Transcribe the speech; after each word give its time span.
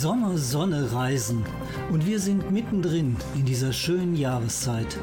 Sommer, 0.00 0.38
Sonne, 0.38 0.92
Reisen. 0.92 1.44
Und 1.90 2.06
wir 2.06 2.20
sind 2.20 2.52
mittendrin 2.52 3.16
in 3.34 3.44
dieser 3.44 3.72
schönen 3.72 4.14
Jahreszeit. 4.14 4.96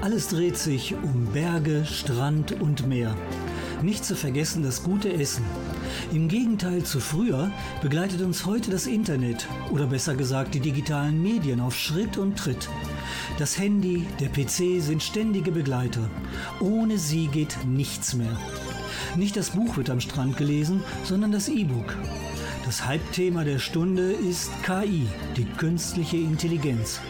Alles 0.00 0.28
dreht 0.28 0.56
sich 0.56 0.94
um 0.94 1.26
Berge, 1.32 1.84
Strand 1.84 2.52
und 2.60 2.86
Meer. 2.86 3.16
Nicht 3.82 4.04
zu 4.04 4.14
vergessen 4.14 4.62
das 4.62 4.84
gute 4.84 5.12
Essen. 5.12 5.42
Im 6.12 6.28
Gegenteil 6.28 6.84
zu 6.84 7.00
früher 7.00 7.50
begleitet 7.82 8.20
uns 8.22 8.46
heute 8.46 8.70
das 8.70 8.86
Internet 8.86 9.48
oder 9.72 9.88
besser 9.88 10.14
gesagt 10.14 10.54
die 10.54 10.60
digitalen 10.60 11.20
Medien 11.20 11.60
auf 11.60 11.74
Schritt 11.74 12.16
und 12.16 12.38
Tritt. 12.38 12.68
Das 13.40 13.58
Handy, 13.58 14.06
der 14.20 14.28
PC 14.28 14.80
sind 14.80 15.02
ständige 15.02 15.50
Begleiter. 15.50 16.08
Ohne 16.60 16.98
sie 16.98 17.26
geht 17.26 17.58
nichts 17.66 18.14
mehr. 18.14 18.38
Nicht 19.16 19.36
das 19.36 19.50
Buch 19.50 19.76
wird 19.76 19.90
am 19.90 20.00
Strand 20.00 20.36
gelesen, 20.36 20.84
sondern 21.02 21.32
das 21.32 21.48
E-Book. 21.48 21.96
Das 22.68 22.84
Halbthema 22.84 23.44
der 23.44 23.60
Stunde 23.60 24.12
ist 24.12 24.50
KI, 24.62 25.08
die 25.38 25.46
künstliche 25.46 26.18
Intelligenz. 26.18 27.00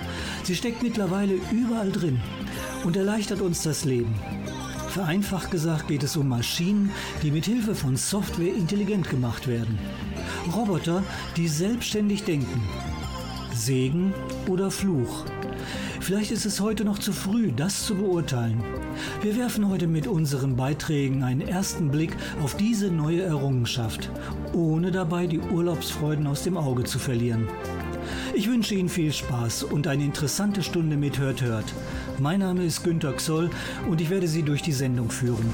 Sie 0.44 0.54
steckt 0.54 0.84
mittlerweile 0.84 1.34
überall 1.50 1.90
drin 1.90 2.20
und 2.84 2.96
erleichtert 2.96 3.40
uns 3.40 3.64
das 3.64 3.84
Leben. 3.84 4.14
Vereinfacht 4.90 5.50
gesagt 5.50 5.88
geht 5.88 6.04
es 6.04 6.16
um 6.16 6.28
Maschinen, 6.28 6.92
die 7.24 7.32
mit 7.32 7.44
Hilfe 7.46 7.74
von 7.74 7.96
Software 7.96 8.54
intelligent 8.54 9.10
gemacht 9.10 9.48
werden. 9.48 9.80
Roboter, 10.54 11.02
die 11.36 11.48
selbstständig 11.48 12.22
denken. 12.22 12.62
Segen 13.52 14.14
oder 14.46 14.70
Fluch. 14.70 15.24
Vielleicht 16.08 16.30
ist 16.30 16.46
es 16.46 16.58
heute 16.58 16.86
noch 16.86 16.98
zu 16.98 17.12
früh, 17.12 17.52
das 17.52 17.84
zu 17.84 17.94
beurteilen. 17.94 18.64
Wir 19.20 19.36
werfen 19.36 19.68
heute 19.68 19.86
mit 19.86 20.06
unseren 20.06 20.56
Beiträgen 20.56 21.22
einen 21.22 21.42
ersten 21.42 21.90
Blick 21.90 22.16
auf 22.42 22.56
diese 22.56 22.90
neue 22.90 23.20
Errungenschaft, 23.20 24.08
ohne 24.54 24.90
dabei 24.90 25.26
die 25.26 25.38
Urlaubsfreuden 25.38 26.26
aus 26.26 26.44
dem 26.44 26.56
Auge 26.56 26.84
zu 26.84 26.98
verlieren. 26.98 27.46
Ich 28.34 28.48
wünsche 28.48 28.74
Ihnen 28.74 28.88
viel 28.88 29.12
Spaß 29.12 29.64
und 29.64 29.86
eine 29.86 30.02
interessante 30.02 30.62
Stunde 30.62 30.96
mit 30.96 31.18
Hört 31.18 31.42
Hört. 31.42 31.74
Mein 32.18 32.40
Name 32.40 32.64
ist 32.64 32.84
Günter 32.84 33.12
Xoll 33.12 33.50
und 33.90 34.00
ich 34.00 34.08
werde 34.08 34.28
Sie 34.28 34.42
durch 34.42 34.62
die 34.62 34.72
Sendung 34.72 35.10
führen. 35.10 35.44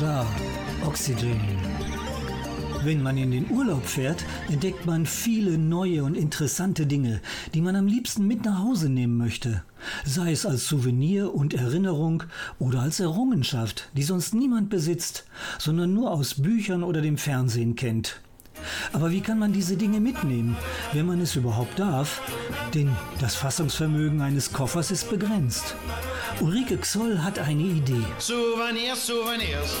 Jarre, 0.00 0.26
Oxygen. 0.84 1.40
Wenn 2.82 3.02
man 3.02 3.16
in 3.16 3.30
den 3.30 3.50
Urlaub 3.50 3.86
fährt, 3.86 4.24
entdeckt 4.50 4.86
man 4.86 5.06
viele 5.06 5.56
neue 5.56 6.02
und 6.02 6.16
interessante 6.16 6.86
Dinge, 6.86 7.20
die 7.54 7.60
man 7.60 7.76
am 7.76 7.86
liebsten 7.86 8.26
mit 8.26 8.44
nach 8.44 8.58
Hause 8.58 8.88
nehmen 8.88 9.16
möchte. 9.16 9.62
Sei 10.04 10.32
es 10.32 10.46
als 10.46 10.66
Souvenir 10.66 11.34
und 11.34 11.54
Erinnerung 11.54 12.24
oder 12.58 12.80
als 12.80 12.98
Errungenschaft, 12.98 13.88
die 13.94 14.02
sonst 14.02 14.34
niemand 14.34 14.68
besitzt, 14.68 15.26
sondern 15.58 15.94
nur 15.94 16.10
aus 16.10 16.42
Büchern 16.42 16.82
oder 16.82 17.00
dem 17.00 17.16
Fernsehen 17.16 17.76
kennt. 17.76 18.20
Aber 18.92 19.10
wie 19.10 19.20
kann 19.20 19.38
man 19.38 19.52
diese 19.52 19.76
Dinge 19.76 20.00
mitnehmen, 20.00 20.56
wenn 20.92 21.06
man 21.06 21.20
es 21.20 21.36
überhaupt 21.36 21.78
darf? 21.78 22.20
Denn 22.74 22.90
das 23.20 23.36
Fassungsvermögen 23.36 24.20
eines 24.20 24.52
Koffers 24.52 24.90
ist 24.90 25.08
begrenzt. 25.08 25.76
Ulrike 26.40 26.76
Xoll 26.78 27.18
hat 27.18 27.38
eine 27.38 27.62
Idee. 27.62 28.04
Souvenirs, 28.18 29.06
Souvenirs. 29.06 29.76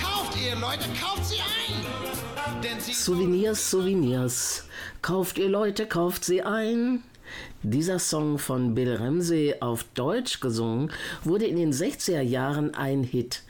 Kauft 0.00 0.36
ihr, 0.40 0.54
Leute, 0.56 0.88
kauft 1.00 1.24
sie 1.24 1.36
ein! 1.36 2.62
Denn 2.62 2.80
sie 2.80 2.92
Souvenirs, 2.92 3.70
Souvenirs. 3.70 4.68
Kauft 5.02 5.38
ihr 5.38 5.48
Leute, 5.48 5.86
kauft 5.86 6.24
sie 6.24 6.42
ein. 6.42 7.02
Dieser 7.62 7.98
Song 7.98 8.38
von 8.38 8.74
Bill 8.74 8.94
Ramsey 8.94 9.56
auf 9.60 9.84
Deutsch 9.94 10.40
gesungen 10.40 10.92
wurde 11.24 11.46
in 11.46 11.56
den 11.56 11.72
60er 11.72 12.20
Jahren 12.20 12.74
ein 12.74 13.02
Hit. 13.02 13.42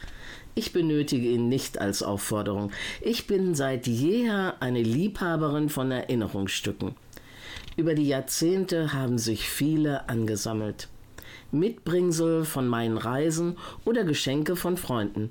Ich 0.54 0.72
benötige 0.72 1.28
ihn 1.28 1.48
nicht 1.48 1.78
als 1.78 2.02
Aufforderung. 2.02 2.72
Ich 3.00 3.26
bin 3.26 3.54
seit 3.54 3.86
jeher 3.86 4.56
eine 4.60 4.82
Liebhaberin 4.82 5.68
von 5.68 5.90
Erinnerungsstücken. 5.90 6.94
Über 7.76 7.94
die 7.94 8.08
Jahrzehnte 8.08 8.92
haben 8.92 9.18
sich 9.18 9.48
viele 9.48 10.08
angesammelt. 10.08 10.88
Mitbringsel 11.52 12.44
von 12.44 12.66
meinen 12.66 12.98
Reisen 12.98 13.56
oder 13.84 14.04
Geschenke 14.04 14.56
von 14.56 14.76
Freunden. 14.76 15.30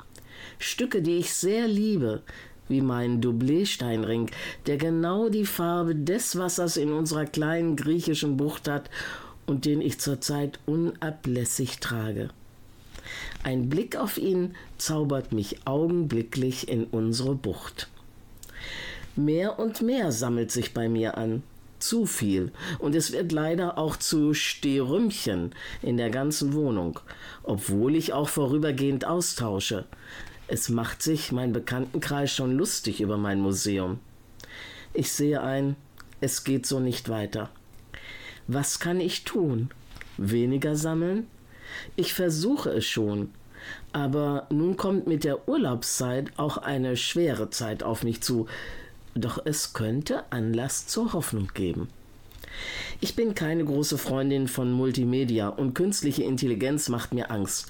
Stücke, 0.59 1.01
die 1.01 1.17
ich 1.17 1.33
sehr 1.33 1.67
liebe, 1.67 2.21
wie 2.67 2.81
mein 2.81 3.21
Doublé-Steinring, 3.21 4.29
der 4.65 4.77
genau 4.77 5.29
die 5.29 5.45
Farbe 5.45 5.95
des 5.95 6.37
Wassers 6.37 6.77
in 6.77 6.91
unserer 6.91 7.25
kleinen 7.25 7.75
griechischen 7.75 8.37
Bucht 8.37 8.67
hat 8.67 8.89
und 9.45 9.65
den 9.65 9.81
ich 9.81 9.99
zurzeit 9.99 10.59
unablässig 10.65 11.79
trage. 11.79 12.29
Ein 13.43 13.69
Blick 13.69 13.95
auf 13.95 14.17
ihn 14.17 14.55
zaubert 14.77 15.31
mich 15.31 15.65
augenblicklich 15.65 16.69
in 16.69 16.85
unsere 16.85 17.35
Bucht. 17.35 17.89
Mehr 19.15 19.59
und 19.59 19.81
mehr 19.81 20.11
sammelt 20.11 20.51
sich 20.51 20.73
bei 20.73 20.87
mir 20.87 21.17
an. 21.17 21.43
Zu 21.81 22.05
viel. 22.05 22.51
Und 22.77 22.95
es 22.95 23.11
wird 23.11 23.31
leider 23.31 23.77
auch 23.77 23.97
zu 23.97 24.35
Stehrümpchen 24.35 25.55
in 25.81 25.97
der 25.97 26.11
ganzen 26.11 26.53
Wohnung, 26.53 26.99
obwohl 27.41 27.95
ich 27.95 28.13
auch 28.13 28.29
vorübergehend 28.29 29.05
austausche. 29.05 29.85
Es 30.47 30.69
macht 30.69 31.01
sich 31.01 31.31
mein 31.31 31.53
Bekanntenkreis 31.53 32.31
schon 32.31 32.55
lustig 32.55 33.01
über 33.01 33.17
mein 33.17 33.39
Museum. 33.39 33.99
Ich 34.93 35.11
sehe 35.11 35.41
ein, 35.41 35.75
es 36.19 36.43
geht 36.43 36.67
so 36.67 36.79
nicht 36.79 37.09
weiter. 37.09 37.49
Was 38.47 38.79
kann 38.79 38.99
ich 38.99 39.23
tun? 39.23 39.71
Weniger 40.17 40.75
sammeln? 40.75 41.25
Ich 41.95 42.13
versuche 42.13 42.69
es 42.69 42.85
schon. 42.85 43.29
Aber 43.93 44.47
nun 44.49 44.77
kommt 44.77 45.07
mit 45.07 45.23
der 45.23 45.47
Urlaubszeit 45.47 46.31
auch 46.37 46.57
eine 46.57 46.97
schwere 46.97 47.49
Zeit 47.49 47.81
auf 47.81 48.03
mich 48.03 48.21
zu. 48.21 48.47
Doch 49.15 49.41
es 49.45 49.73
könnte 49.73 50.23
Anlass 50.31 50.87
zur 50.87 51.13
Hoffnung 51.13 51.49
geben. 51.53 51.89
Ich 52.99 53.15
bin 53.15 53.35
keine 53.35 53.65
große 53.65 53.97
Freundin 53.97 54.47
von 54.47 54.71
Multimedia 54.71 55.49
und 55.49 55.73
künstliche 55.73 56.23
Intelligenz 56.23 56.89
macht 56.89 57.13
mir 57.13 57.31
Angst. 57.31 57.67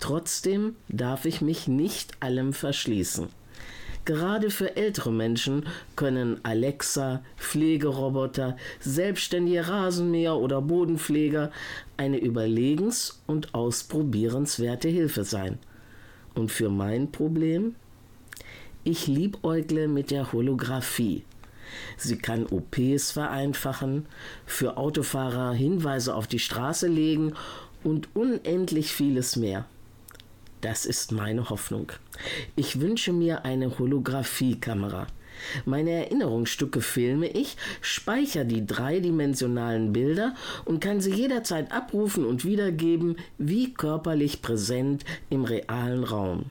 Trotzdem 0.00 0.76
darf 0.88 1.24
ich 1.24 1.40
mich 1.40 1.66
nicht 1.66 2.22
allem 2.22 2.52
verschließen. 2.52 3.28
Gerade 4.04 4.50
für 4.50 4.76
ältere 4.76 5.12
Menschen 5.12 5.66
können 5.94 6.40
Alexa, 6.42 7.22
Pflegeroboter, 7.36 8.56
selbstständige 8.80 9.68
Rasenmäher 9.68 10.36
oder 10.36 10.62
Bodenpfleger 10.62 11.50
eine 11.98 12.18
überlegens- 12.18 13.20
und 13.26 13.54
ausprobierenswerte 13.54 14.88
Hilfe 14.88 15.24
sein. 15.24 15.58
Und 16.34 16.50
für 16.50 16.70
mein 16.70 17.12
Problem? 17.12 17.74
Ich 18.90 19.06
liebäugle 19.06 19.86
mit 19.86 20.10
der 20.10 20.32
Holographie. 20.32 21.22
Sie 21.98 22.16
kann 22.16 22.46
OPs 22.46 23.12
vereinfachen, 23.12 24.06
für 24.46 24.78
Autofahrer 24.78 25.52
Hinweise 25.52 26.14
auf 26.14 26.26
die 26.26 26.38
Straße 26.38 26.86
legen 26.86 27.34
und 27.84 28.08
unendlich 28.16 28.94
vieles 28.94 29.36
mehr. 29.36 29.66
Das 30.62 30.86
ist 30.86 31.12
meine 31.12 31.50
Hoffnung. 31.50 31.92
Ich 32.56 32.80
wünsche 32.80 33.12
mir 33.12 33.44
eine 33.44 33.78
Holographiekamera. 33.78 35.06
Meine 35.66 35.90
Erinnerungsstücke 35.90 36.80
filme 36.80 37.28
ich, 37.28 37.58
speichere 37.82 38.46
die 38.46 38.64
dreidimensionalen 38.64 39.92
Bilder 39.92 40.34
und 40.64 40.80
kann 40.80 41.02
sie 41.02 41.12
jederzeit 41.12 41.72
abrufen 41.72 42.24
und 42.24 42.46
wiedergeben, 42.46 43.16
wie 43.36 43.74
körperlich 43.74 44.40
präsent 44.40 45.04
im 45.28 45.44
realen 45.44 46.04
Raum. 46.04 46.46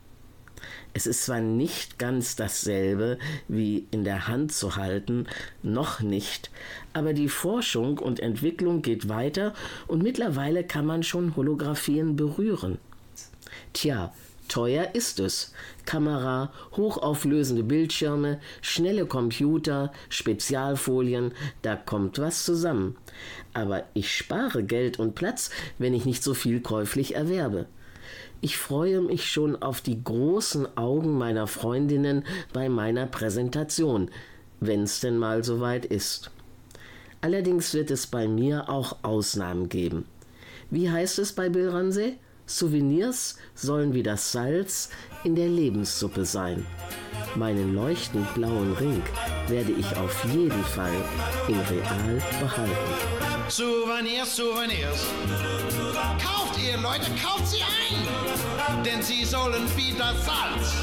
Es 0.97 1.05
ist 1.05 1.25
zwar 1.25 1.41
nicht 1.41 1.99
ganz 1.99 2.35
dasselbe 2.35 3.19
wie 3.47 3.85
in 3.91 4.03
der 4.03 4.27
Hand 4.27 4.51
zu 4.51 4.77
halten, 4.77 5.27
noch 5.61 5.99
nicht, 5.99 6.49
aber 6.91 7.13
die 7.13 7.29
Forschung 7.29 7.99
und 7.99 8.19
Entwicklung 8.19 8.81
geht 8.81 9.07
weiter 9.07 9.53
und 9.85 10.01
mittlerweile 10.01 10.63
kann 10.63 10.87
man 10.87 11.03
schon 11.03 11.35
Holographien 11.35 12.15
berühren. 12.15 12.79
Tja, 13.73 14.11
teuer 14.47 14.95
ist 14.95 15.19
es. 15.19 15.53
Kamera, 15.85 16.51
hochauflösende 16.75 17.61
Bildschirme, 17.61 18.39
schnelle 18.61 19.05
Computer, 19.05 19.91
Spezialfolien, 20.09 21.31
da 21.61 21.75
kommt 21.75 22.17
was 22.17 22.43
zusammen. 22.43 22.95
Aber 23.53 23.83
ich 23.93 24.11
spare 24.11 24.63
Geld 24.63 24.97
und 24.97 25.13
Platz, 25.13 25.51
wenn 25.77 25.93
ich 25.93 26.05
nicht 26.05 26.23
so 26.23 26.33
viel 26.33 26.59
käuflich 26.59 27.13
erwerbe. 27.13 27.67
Ich 28.39 28.57
freue 28.57 29.01
mich 29.01 29.29
schon 29.31 29.61
auf 29.61 29.81
die 29.81 30.03
großen 30.03 30.77
Augen 30.77 31.17
meiner 31.17 31.47
Freundinnen 31.47 32.23
bei 32.53 32.69
meiner 32.69 33.07
Präsentation, 33.07 34.11
wenn's 34.59 34.99
denn 34.99 35.17
mal 35.17 35.43
soweit 35.43 35.85
ist. 35.85 36.29
Allerdings 37.21 37.73
wird 37.73 37.89
es 37.89 38.05
bei 38.05 38.27
mir 38.27 38.69
auch 38.69 38.97
Ausnahmen 39.01 39.69
geben. 39.69 40.05
Wie 40.69 40.89
heißt 40.91 41.17
es 41.19 41.33
bei 41.33 41.49
Bill 41.49 41.69
Ramsey? 41.69 42.17
Souvenirs 42.47 43.35
sollen 43.55 43.93
wie 43.93 44.03
das 44.03 44.31
Salz 44.31 44.89
in 45.23 45.35
der 45.35 45.49
Lebenssuppe 45.49 46.25
sein. 46.25 46.65
Meinen 47.35 47.75
leuchtend 47.75 48.33
blauen 48.33 48.73
Ring 48.73 49.03
werde 49.47 49.73
ich 49.73 49.95
auf 49.97 50.23
jeden 50.25 50.63
Fall 50.63 50.95
in 51.47 51.59
real 51.59 52.21
behalten. 52.39 53.17
Souvenirs, 53.49 54.35
Souvenirs. 54.35 55.05
Kauft 56.23 56.57
ihr 56.61 56.77
Leute, 56.77 57.11
kauft 57.21 57.47
sie 57.47 57.61
ein. 57.61 58.83
Denn 58.83 59.01
sie 59.01 59.25
sollen 59.25 59.63
wie 59.75 59.93
das 59.97 60.25
Salz 60.25 60.73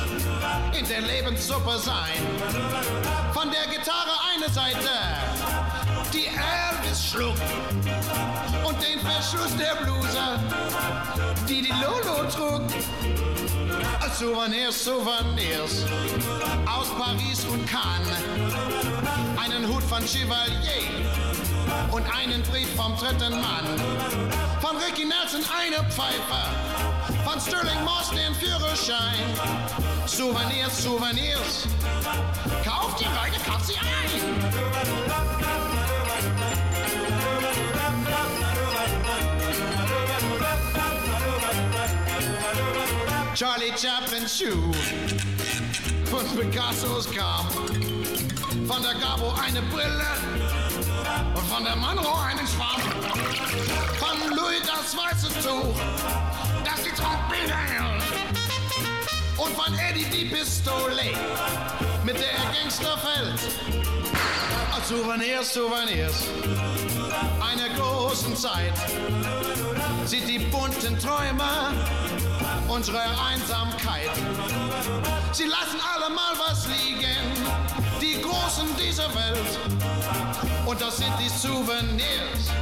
in 0.79 0.87
der 0.87 1.01
Lebenssuppe 1.01 1.79
sein. 1.79 2.21
Von 3.33 3.51
der 3.51 3.67
Gitarre 3.75 4.17
eine 4.35 4.53
Seite, 4.53 4.91
die 6.13 6.27
Elvis 6.27 7.05
schlug. 7.05 7.35
Und 8.67 8.77
den 8.83 9.01
Verschluss 9.01 9.57
der 9.57 9.77
Bluse, 9.83 9.95
die 11.49 11.63
die 11.63 11.69
Lolo 11.69 12.29
trug. 12.31 12.63
Souvenirs, 14.19 14.85
Souvenirs 14.85 15.85
aus 16.67 16.89
Paris 16.99 17.45
und 17.47 17.67
Cannes. 17.67 18.09
Einen 19.37 19.67
Hut 19.69 19.83
von 19.83 20.03
Chevalier 20.07 20.89
und 21.91 22.05
einen 22.17 22.43
Brief 22.45 22.69
vom 22.77 22.97
dritten 22.97 23.33
Mann. 23.41 23.67
Von 24.61 24.77
Ricky 24.77 25.05
Nelson 25.05 25.43
eine 25.61 25.89
Pfeife, 25.91 26.43
von 27.25 27.41
Sterling 27.41 27.85
Moss 27.85 28.11
den 28.11 28.35
Führerschein. 28.35 29.21
Souvenirs, 30.07 30.83
Souvenirs, 30.83 31.67
kauft 32.65 33.01
die 33.01 33.05
Leute, 33.05 33.41
kauft 33.47 33.67
sie 33.67 33.75
ein. 33.75 35.34
Charlie 43.35 43.73
Chaplin's 43.73 44.39
Schuh 44.39 44.73
von 46.05 46.25
Picassos 46.37 47.11
kam. 47.11 47.49
Von 48.69 48.81
der 48.81 48.95
Gabo 48.95 49.35
eine 49.45 49.61
Brille 49.63 50.07
und 51.35 51.45
von 51.49 51.65
der 51.65 51.75
Monroe 51.75 52.17
einen 52.27 52.47
Schwamm. 52.47 52.81
Von 53.99 54.37
Louis 54.37 54.63
das 54.65 54.97
weiße 54.97 55.29
Tuch, 55.43 55.75
das 56.65 56.85
die 56.85 56.91
Trompete 56.91 57.57
hält. 57.57 58.05
Und 59.37 59.53
von 59.57 59.75
Eddie 59.81 60.05
die 60.05 60.27
Pistole, 60.27 61.11
mit 62.05 62.15
der 62.15 62.31
er 62.31 62.53
Gangster 62.61 62.97
fällt. 62.99 63.41
Souvenirs, 64.87 65.55
Souvenirs 65.55 66.29
einer 67.41 67.75
großen 67.75 68.37
Zeit 68.37 68.75
sind 70.05 70.29
die 70.29 70.39
bunten 70.39 70.99
Träume 70.99 71.73
unsere 72.69 73.01
Einsamkeit. 73.01 74.11
Sie 75.33 75.45
lassen 75.45 75.81
alle 75.95 76.15
mal 76.15 76.35
was 76.39 76.67
liegen, 76.67 77.25
die 78.01 78.21
Großen 78.21 78.69
dieser 78.77 79.09
Welt. 79.15 79.59
Und 80.67 80.81
das 80.81 80.97
sind 80.97 81.13
die 81.21 81.29
Souvenirs, 81.29 82.53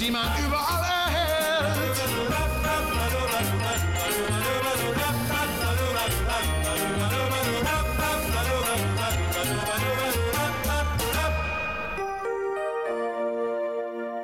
die 0.00 0.10
man 0.10 0.26
überall 0.44 0.82
erhält. 0.82 1.32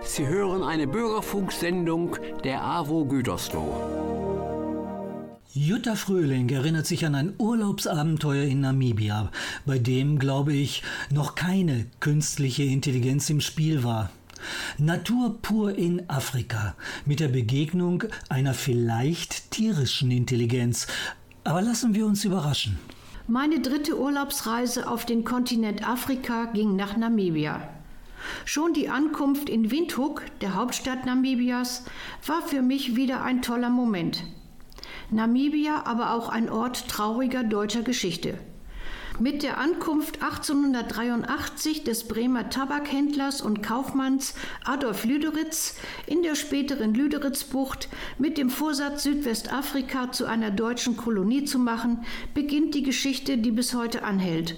Sie 0.02 0.26
hören 0.26 0.64
eine 0.64 0.88
Bürgerfunksendung 0.88 2.16
der 2.42 2.60
AWO 2.64 3.04
Gütersloh. 3.04 3.97
Jutta 5.60 5.96
Fröhling 5.96 6.48
erinnert 6.50 6.86
sich 6.86 7.04
an 7.04 7.16
ein 7.16 7.34
Urlaubsabenteuer 7.36 8.44
in 8.44 8.60
Namibia, 8.60 9.32
bei 9.66 9.80
dem, 9.80 10.20
glaube 10.20 10.52
ich, 10.52 10.84
noch 11.10 11.34
keine 11.34 11.86
künstliche 11.98 12.62
Intelligenz 12.62 13.28
im 13.28 13.40
Spiel 13.40 13.82
war. 13.82 14.08
Natur 14.78 15.36
pur 15.42 15.76
in 15.76 16.08
Afrika, 16.08 16.76
mit 17.06 17.18
der 17.18 17.26
Begegnung 17.26 18.04
einer 18.28 18.54
vielleicht 18.54 19.50
tierischen 19.50 20.12
Intelligenz, 20.12 20.86
Aber 21.42 21.60
lassen 21.60 21.92
wir 21.92 22.06
uns 22.06 22.24
überraschen. 22.24 22.78
Meine 23.26 23.58
dritte 23.58 23.98
Urlaubsreise 23.98 24.88
auf 24.88 25.06
den 25.06 25.24
Kontinent 25.24 25.84
Afrika 25.84 26.44
ging 26.54 26.76
nach 26.76 26.96
Namibia. 26.96 27.68
Schon 28.44 28.74
die 28.74 28.88
Ankunft 28.88 29.48
in 29.48 29.72
Windhoek, 29.72 30.22
der 30.40 30.54
Hauptstadt 30.54 31.04
Namibias, 31.04 31.82
war 32.24 32.42
für 32.42 32.62
mich 32.62 32.94
wieder 32.94 33.24
ein 33.24 33.42
toller 33.42 33.70
Moment. 33.70 34.22
Namibia 35.10 35.82
aber 35.84 36.12
auch 36.12 36.28
ein 36.28 36.50
Ort 36.50 36.88
trauriger 36.88 37.44
deutscher 37.44 37.82
Geschichte. 37.82 38.38
Mit 39.20 39.42
der 39.42 39.58
Ankunft 39.58 40.22
1883 40.22 41.82
des 41.82 42.06
Bremer 42.06 42.50
Tabakhändlers 42.50 43.40
und 43.40 43.64
Kaufmanns 43.64 44.34
Adolf 44.64 45.04
Lüderitz 45.04 45.74
in 46.06 46.22
der 46.22 46.36
späteren 46.36 46.94
Lüderitzbucht 46.94 47.88
mit 48.18 48.38
dem 48.38 48.48
Vorsatz, 48.48 49.02
Südwestafrika 49.02 50.12
zu 50.12 50.26
einer 50.26 50.52
deutschen 50.52 50.96
Kolonie 50.96 51.44
zu 51.44 51.58
machen, 51.58 52.04
beginnt 52.32 52.76
die 52.76 52.84
Geschichte, 52.84 53.38
die 53.38 53.50
bis 53.50 53.74
heute 53.74 54.04
anhält. 54.04 54.54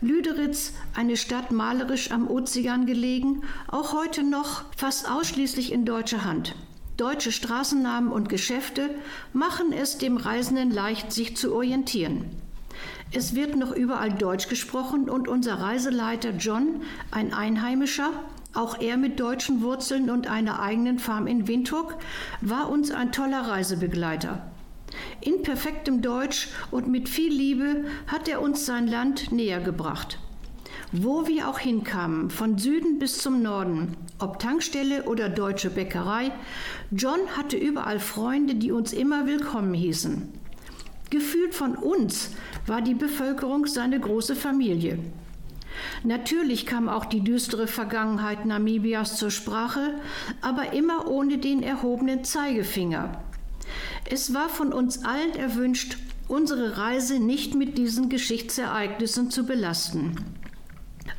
Lüderitz, 0.00 0.72
eine 0.94 1.18
Stadt 1.18 1.52
malerisch 1.52 2.10
am 2.10 2.30
Ozean 2.30 2.86
gelegen, 2.86 3.42
auch 3.68 3.92
heute 3.92 4.22
noch 4.22 4.64
fast 4.74 5.10
ausschließlich 5.10 5.70
in 5.70 5.84
deutscher 5.84 6.24
Hand. 6.24 6.54
Deutsche 6.96 7.30
Straßennamen 7.30 8.10
und 8.10 8.30
Geschäfte 8.30 8.88
machen 9.34 9.72
es 9.72 9.98
dem 9.98 10.16
Reisenden 10.16 10.70
leicht, 10.70 11.12
sich 11.12 11.36
zu 11.36 11.54
orientieren. 11.54 12.24
Es 13.12 13.34
wird 13.34 13.54
noch 13.54 13.72
überall 13.72 14.12
Deutsch 14.12 14.48
gesprochen 14.48 15.10
und 15.10 15.28
unser 15.28 15.60
Reiseleiter 15.60 16.30
John, 16.30 16.82
ein 17.10 17.34
Einheimischer, 17.34 18.10
auch 18.54 18.80
er 18.80 18.96
mit 18.96 19.20
deutschen 19.20 19.62
Wurzeln 19.62 20.08
und 20.08 20.26
einer 20.26 20.60
eigenen 20.60 20.98
Farm 20.98 21.26
in 21.26 21.46
Windhoek, 21.46 21.96
war 22.40 22.70
uns 22.70 22.90
ein 22.90 23.12
toller 23.12 23.42
Reisebegleiter. 23.42 24.50
In 25.20 25.42
perfektem 25.42 26.00
Deutsch 26.00 26.48
und 26.70 26.88
mit 26.88 27.10
viel 27.10 27.32
Liebe 27.32 27.84
hat 28.06 28.28
er 28.28 28.40
uns 28.40 28.64
sein 28.64 28.86
Land 28.86 29.30
näher 29.32 29.60
gebracht. 29.60 30.18
Wo 30.92 31.26
wir 31.26 31.48
auch 31.48 31.58
hinkamen, 31.58 32.30
von 32.30 32.58
Süden 32.58 33.00
bis 33.00 33.18
zum 33.18 33.42
Norden, 33.42 33.96
ob 34.20 34.38
Tankstelle 34.38 35.02
oder 35.04 35.28
deutsche 35.28 35.68
Bäckerei, 35.68 36.30
John 36.92 37.18
hatte 37.36 37.56
überall 37.56 37.98
Freunde, 37.98 38.54
die 38.54 38.70
uns 38.70 38.92
immer 38.92 39.26
willkommen 39.26 39.74
hießen. 39.74 40.32
Gefühlt 41.10 41.54
von 41.54 41.74
uns 41.74 42.30
war 42.66 42.82
die 42.82 42.94
Bevölkerung 42.94 43.66
seine 43.66 43.98
große 43.98 44.36
Familie. 44.36 44.98
Natürlich 46.04 46.66
kam 46.66 46.88
auch 46.88 47.04
die 47.04 47.20
düstere 47.20 47.66
Vergangenheit 47.66 48.46
Namibias 48.46 49.16
zur 49.16 49.30
Sprache, 49.30 49.94
aber 50.40 50.72
immer 50.72 51.08
ohne 51.08 51.38
den 51.38 51.62
erhobenen 51.62 52.22
Zeigefinger. 52.22 53.22
Es 54.08 54.32
war 54.34 54.48
von 54.48 54.72
uns 54.72 55.04
allen 55.04 55.34
erwünscht, 55.34 55.96
unsere 56.28 56.78
Reise 56.78 57.18
nicht 57.18 57.54
mit 57.54 57.76
diesen 57.76 58.08
Geschichtsereignissen 58.08 59.30
zu 59.30 59.44
belasten. 59.44 60.16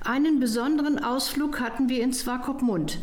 Einen 0.01 0.39
besonderen 0.39 1.03
Ausflug 1.03 1.59
hatten 1.59 1.89
wir 1.89 2.01
in 2.03 2.13
Swakopmund. 2.13 2.99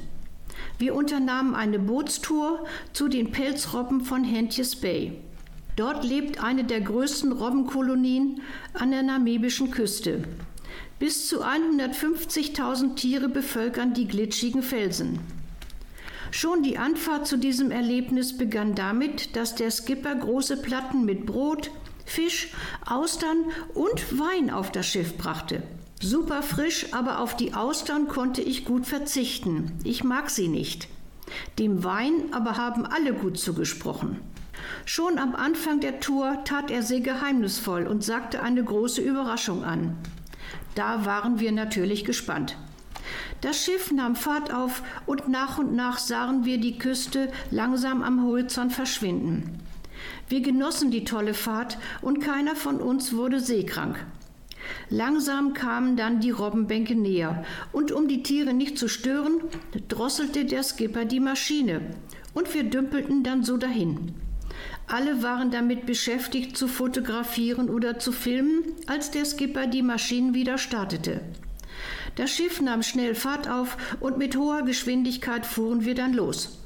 Wir 0.79 0.95
unternahmen 0.95 1.55
eine 1.55 1.79
Bootstour 1.79 2.67
zu 2.93 3.09
den 3.09 3.31
Pelzrobben 3.31 4.01
von 4.01 4.25
Hentjes 4.25 4.77
Bay. 4.77 5.21
Dort 5.77 6.05
lebt 6.05 6.43
eine 6.43 6.65
der 6.65 6.81
größten 6.81 7.33
Robbenkolonien 7.33 8.41
an 8.75 8.91
der 8.91 9.03
namibischen 9.03 9.71
Küste. 9.71 10.25
Bis 10.99 11.29
zu 11.29 11.45
150.000 11.45 12.95
Tiere 12.95 13.29
bevölkern 13.29 13.95
die 13.95 14.07
glitschigen 14.07 14.63
Felsen. 14.63 15.19
Schon 16.31 16.63
die 16.63 16.79
Anfahrt 16.79 17.27
zu 17.27 17.37
diesem 17.37 17.71
Erlebnis 17.71 18.37
begann 18.37 18.75
damit, 18.75 19.37
dass 19.37 19.55
der 19.55 19.71
Skipper 19.71 20.15
große 20.15 20.57
Platten 20.57 21.05
mit 21.05 21.27
Brot, 21.27 21.71
Fisch, 22.05 22.53
Austern 22.87 23.37
und 23.75 24.19
Wein 24.19 24.51
auf 24.51 24.73
das 24.73 24.87
Schiff 24.87 25.17
brachte. 25.17 25.63
Super 26.01 26.43
frisch, 26.43 26.87
aber 26.93 27.21
auf 27.21 27.37
die 27.37 27.55
Austern 27.55 28.09
konnte 28.09 28.43
ich 28.43 28.65
gut 28.65 28.87
verzichten. 28.87 29.73
Ich 29.85 30.05
mag 30.05 30.31
sie 30.31 30.49
nicht. 30.49 30.89
Dem 31.59 31.85
Wein 31.85 32.13
aber 32.33 32.57
haben 32.57 32.85
alle 32.85 33.15
gut 33.15 33.39
zugesprochen. 33.39 34.21
Schon 34.85 35.19
am 35.19 35.35
Anfang 35.35 35.81
der 35.81 36.01
Tour 36.01 36.45
tat 36.45 36.71
er 36.71 36.83
sehr 36.83 37.01
geheimnisvoll 37.01 37.87
und 37.87 38.05
sagte 38.05 38.43
eine 38.43 38.63
große 38.63 39.01
Überraschung 39.01 39.65
an. 39.65 39.97
Da 40.75 41.05
waren 41.05 41.41
wir 41.41 41.53
natürlich 41.53 42.05
gespannt. 42.05 42.57
Das 43.41 43.63
Schiff 43.63 43.93
nahm 43.93 44.17
Fahrt 44.17 44.53
auf 44.53 44.83
und 45.07 45.29
nach 45.29 45.59
und 45.59 45.75
nach 45.75 45.99
sahen 45.99 46.45
wir 46.45 46.59
die 46.59 46.79
Küste 46.79 47.31
langsam 47.51 48.03
am 48.03 48.25
Horizont 48.25 48.73
verschwinden. 48.73 49.61
Wir 50.29 50.41
genossen 50.41 50.91
die 50.91 51.05
tolle 51.05 51.35
Fahrt 51.35 51.79
und 52.01 52.21
keiner 52.21 52.57
von 52.57 52.81
uns 52.81 53.15
wurde 53.15 53.41
seekrank. 53.41 54.05
Langsam 54.91 55.55
kamen 55.55 55.97
dann 55.97 56.21
die 56.21 56.31
Robbenbänke 56.31 56.95
näher, 56.95 57.45
und 57.73 57.93
um 57.93 58.09
die 58.09 58.23
Tiere 58.23 58.53
nicht 58.53 58.79
zu 58.79 58.89
stören, 58.89 59.41
drosselte 59.89 60.45
der 60.45 60.63
Skipper 60.63 61.05
die 61.05 61.21
Maschine, 61.21 61.81
und 62.35 62.53
wir 62.55 62.65
dümpelten 62.65 63.23
dann 63.23 63.43
so 63.43 63.57
dahin. 63.57 64.15
Alle 64.87 65.23
waren 65.23 65.51
damit 65.51 65.87
beschäftigt 65.87 66.57
zu 66.57 66.69
fotografieren 66.69 67.71
oder 67.71 67.99
zu 67.99 68.13
filmen, 68.13 68.65
als 68.87 69.11
der 69.11 69.25
Skipper 69.25 69.67
die 69.67 69.83
Maschinen 69.83 70.35
wieder 70.35 70.59
startete. 70.59 71.21
Das 72.17 72.31
Schiff 72.31 72.61
nahm 72.61 72.83
schnell 72.83 73.15
Fahrt 73.15 73.49
auf 73.49 73.77
und 74.01 74.19
mit 74.19 74.37
hoher 74.37 74.63
Geschwindigkeit 74.63 75.47
fuhren 75.47 75.85
wir 75.85 75.95
dann 75.95 76.13
los. 76.13 76.59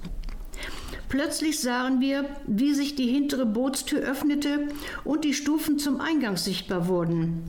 Plötzlich 1.09 1.61
sahen 1.61 2.01
wir, 2.01 2.27
wie 2.47 2.75
sich 2.75 2.95
die 2.95 3.07
hintere 3.07 3.47
Bootstür 3.47 4.01
öffnete 4.01 4.69
und 5.05 5.25
die 5.25 5.33
Stufen 5.33 5.79
zum 5.79 6.01
Eingang 6.01 6.37
sichtbar 6.37 6.87
wurden. 6.87 7.45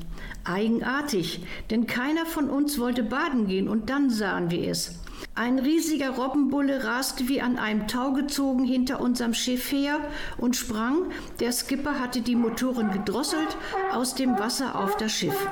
Eigenartig, 0.46 1.42
denn 1.70 1.86
keiner 1.86 2.26
von 2.26 2.50
uns 2.50 2.80
wollte 2.80 3.04
baden 3.04 3.48
gehen 3.48 3.68
und 3.68 3.90
dann 3.90 4.10
sahen 4.10 4.50
wir 4.50 4.70
es. 4.70 5.00
Ein 5.36 5.60
riesiger 5.60 6.12
Robbenbulle 6.12 6.86
raste 6.86 7.28
wie 7.28 7.42
an 7.42 7.58
einem 7.58 7.88
Tau 7.88 8.14
gezogen 8.14 8.64
hinter 8.64 9.02
unserem 9.02 9.34
Schiff 9.34 9.72
her 9.72 10.00
und 10.38 10.56
sprang, 10.56 11.12
der 11.42 11.52
Skipper 11.52 12.00
hatte 12.00 12.22
die 12.22 12.36
Motoren 12.36 12.92
gedrosselt, 12.92 13.58
aus 13.92 14.16
dem 14.16 14.40
Wasser 14.40 14.80
auf 14.80 14.96
das 14.96 15.12
Schiff. 15.12 15.48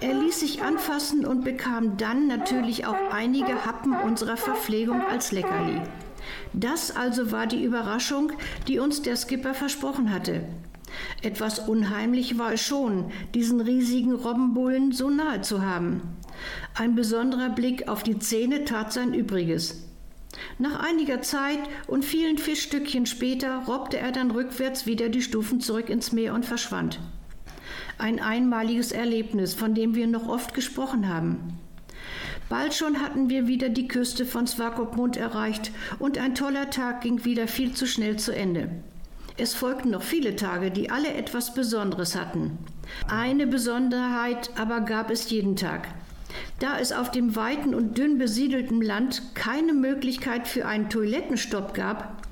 Er 0.00 0.14
ließ 0.14 0.40
sich 0.40 0.62
anfassen 0.62 1.26
und 1.26 1.44
bekam 1.44 1.98
dann 1.98 2.26
natürlich 2.26 2.86
auch 2.86 2.96
einige 3.12 3.66
Happen 3.66 3.92
unserer 3.94 4.36
Verpflegung 4.38 5.02
als 5.02 5.32
Leckerli. 5.32 5.82
Das 6.52 6.94
also 6.94 7.32
war 7.32 7.46
die 7.46 7.62
Überraschung, 7.62 8.32
die 8.68 8.78
uns 8.78 9.02
der 9.02 9.16
Skipper 9.16 9.54
versprochen 9.54 10.12
hatte. 10.12 10.42
Etwas 11.22 11.58
unheimlich 11.58 12.38
war 12.38 12.52
es 12.52 12.62
schon, 12.62 13.10
diesen 13.34 13.60
riesigen 13.60 14.12
Robbenbullen 14.12 14.92
so 14.92 15.10
nahe 15.10 15.40
zu 15.40 15.62
haben. 15.62 16.02
Ein 16.74 16.94
besonderer 16.94 17.50
Blick 17.50 17.88
auf 17.88 18.02
die 18.02 18.18
Zähne 18.18 18.64
tat 18.64 18.92
sein 18.92 19.14
Übriges. 19.14 19.82
Nach 20.58 20.80
einiger 20.80 21.22
Zeit 21.22 21.58
und 21.86 22.04
vielen 22.04 22.38
Fischstückchen 22.38 23.06
später 23.06 23.64
robbte 23.66 23.98
er 23.98 24.12
dann 24.12 24.30
rückwärts 24.30 24.86
wieder 24.86 25.08
die 25.08 25.22
Stufen 25.22 25.60
zurück 25.60 25.88
ins 25.88 26.12
Meer 26.12 26.34
und 26.34 26.44
verschwand. 26.44 27.00
Ein 27.98 28.20
einmaliges 28.20 28.92
Erlebnis, 28.92 29.54
von 29.54 29.74
dem 29.74 29.94
wir 29.94 30.06
noch 30.06 30.28
oft 30.28 30.52
gesprochen 30.52 31.08
haben. 31.08 31.58
Bald 32.48 32.74
schon 32.74 33.00
hatten 33.00 33.28
wir 33.28 33.48
wieder 33.48 33.68
die 33.68 33.88
Küste 33.88 34.24
von 34.24 34.46
Swakopmund 34.46 35.16
erreicht 35.16 35.72
und 35.98 36.16
ein 36.18 36.34
toller 36.36 36.70
Tag 36.70 37.00
ging 37.00 37.24
wieder 37.24 37.48
viel 37.48 37.72
zu 37.72 37.86
schnell 37.86 38.18
zu 38.18 38.34
Ende. 38.34 38.70
Es 39.36 39.52
folgten 39.52 39.90
noch 39.90 40.02
viele 40.02 40.36
Tage, 40.36 40.70
die 40.70 40.90
alle 40.90 41.12
etwas 41.12 41.54
Besonderes 41.54 42.14
hatten. 42.14 42.58
Eine 43.08 43.46
Besonderheit 43.46 44.50
aber 44.56 44.80
gab 44.80 45.10
es 45.10 45.28
jeden 45.28 45.56
Tag. 45.56 45.88
Da 46.60 46.78
es 46.78 46.92
auf 46.92 47.10
dem 47.10 47.34
weiten 47.34 47.74
und 47.74 47.98
dünn 47.98 48.16
besiedelten 48.16 48.80
Land 48.80 49.34
keine 49.34 49.72
Möglichkeit 49.74 50.46
für 50.46 50.66
einen 50.66 50.88
Toilettenstopp 50.88 51.74
gab, 51.74 52.22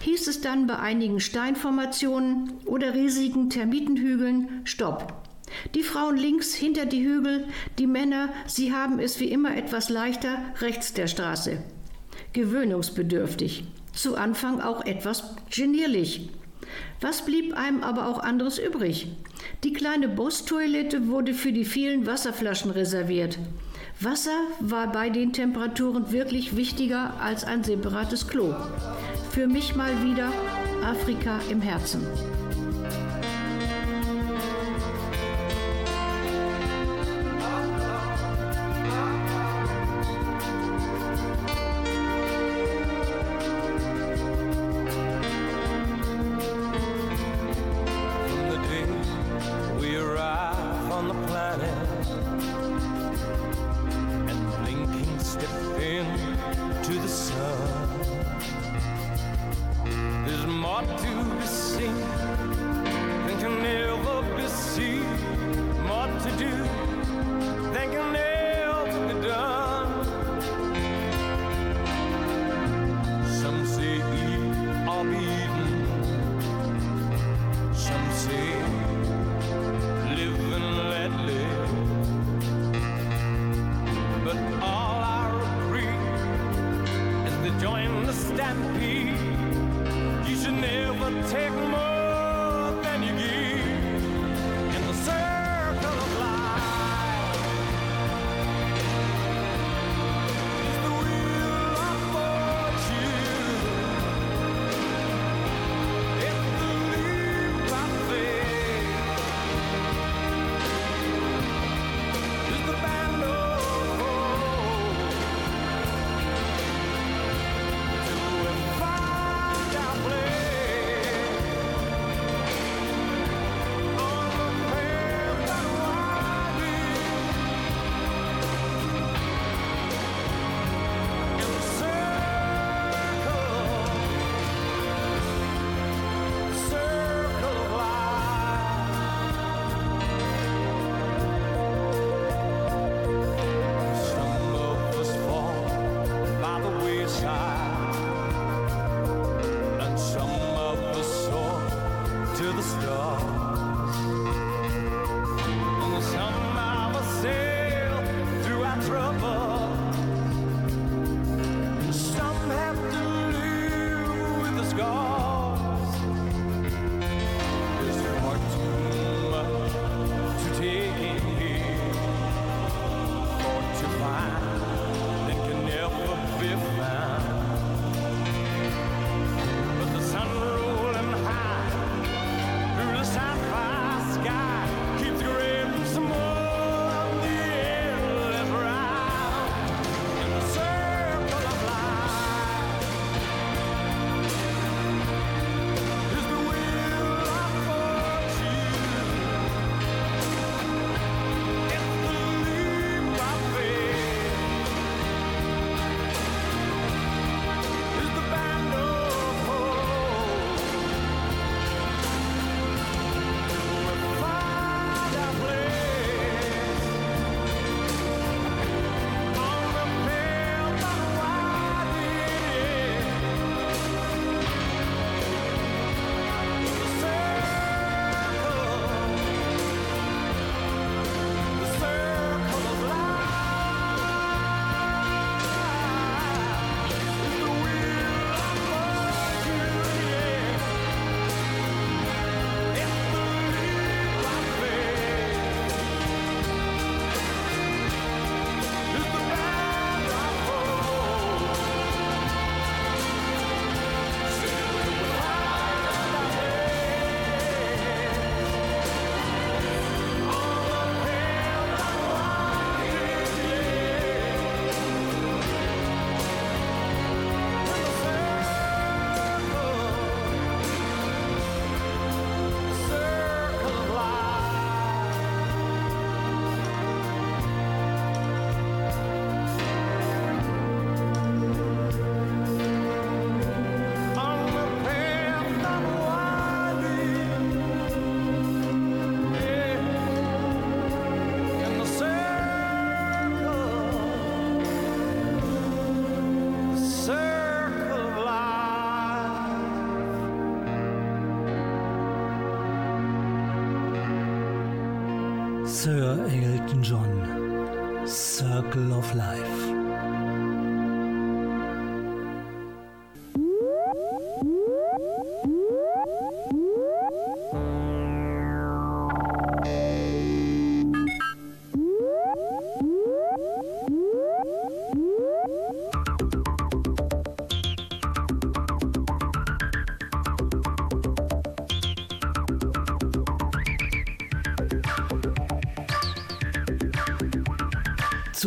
hieß 0.00 0.26
es 0.28 0.40
dann 0.40 0.66
bei 0.66 0.78
einigen 0.78 1.20
Steinformationen 1.20 2.52
oder 2.66 2.94
riesigen 2.94 3.50
Termitenhügeln 3.50 4.62
Stopp. 4.64 5.29
Die 5.74 5.82
Frauen 5.82 6.16
links 6.16 6.54
hinter 6.54 6.86
die 6.86 7.04
Hügel, 7.04 7.46
die 7.78 7.86
Männer, 7.86 8.30
sie 8.46 8.72
haben 8.72 8.98
es 8.98 9.20
wie 9.20 9.30
immer 9.30 9.56
etwas 9.56 9.88
leichter 9.88 10.38
rechts 10.60 10.92
der 10.92 11.06
Straße. 11.06 11.58
Gewöhnungsbedürftig, 12.32 13.64
zu 13.92 14.16
Anfang 14.16 14.60
auch 14.60 14.84
etwas 14.84 15.34
genierlich. 15.50 16.30
Was 17.00 17.24
blieb 17.24 17.54
einem 17.54 17.82
aber 17.82 18.08
auch 18.08 18.18
anderes 18.18 18.58
übrig? 18.58 19.08
Die 19.64 19.72
kleine 19.72 20.08
Bosstoilette 20.08 21.08
wurde 21.08 21.34
für 21.34 21.52
die 21.52 21.64
vielen 21.64 22.06
Wasserflaschen 22.06 22.70
reserviert. 22.70 23.38
Wasser 24.00 24.38
war 24.60 24.92
bei 24.92 25.10
den 25.10 25.32
Temperaturen 25.32 26.12
wirklich 26.12 26.56
wichtiger 26.56 27.14
als 27.20 27.44
ein 27.44 27.64
separates 27.64 28.28
Klo. 28.28 28.54
Für 29.30 29.46
mich 29.46 29.76
mal 29.76 30.02
wieder 30.04 30.32
Afrika 30.84 31.38
im 31.50 31.60
Herzen. 31.60 32.06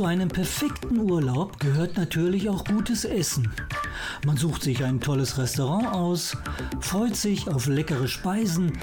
Zu 0.04 0.10
einem 0.10 0.28
perfekten 0.28 1.00
Urlaub 1.00 1.62
gehört 1.62 1.96
natürlich 1.96 2.50
auch 2.50 2.66
gutes 2.66 3.06
Essen. 3.06 3.54
Man 4.26 4.36
sucht 4.36 4.62
sich 4.62 4.84
ein 4.84 5.00
tolles 5.00 5.38
Restaurant 5.38 5.94
aus, 5.94 6.36
freut 6.82 7.16
sich 7.16 7.48
auf 7.48 7.68
leckere 7.68 8.10
Speisen 8.10 8.78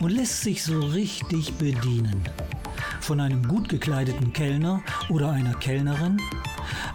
und 0.00 0.08
lässt 0.08 0.40
sich 0.40 0.64
so 0.64 0.80
richtig 0.80 1.52
bedienen. 1.58 2.22
Von 3.02 3.20
einem 3.20 3.46
gut 3.46 3.68
gekleideten 3.68 4.32
Kellner 4.32 4.82
oder 5.10 5.30
einer 5.30 5.52
Kellnerin. 5.56 6.16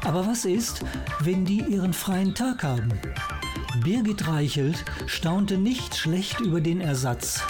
Aber 0.03 0.25
was 0.25 0.45
ist, 0.45 0.83
wenn 1.19 1.45
die 1.45 1.61
ihren 1.61 1.93
freien 1.93 2.33
Tag 2.33 2.63
haben? 2.63 2.91
Birgit 3.83 4.27
Reichelt 4.27 4.83
staunte 5.05 5.59
nicht 5.59 5.95
schlecht 5.95 6.39
über 6.39 6.61
den 6.61 6.81
Ersatz. 6.81 7.43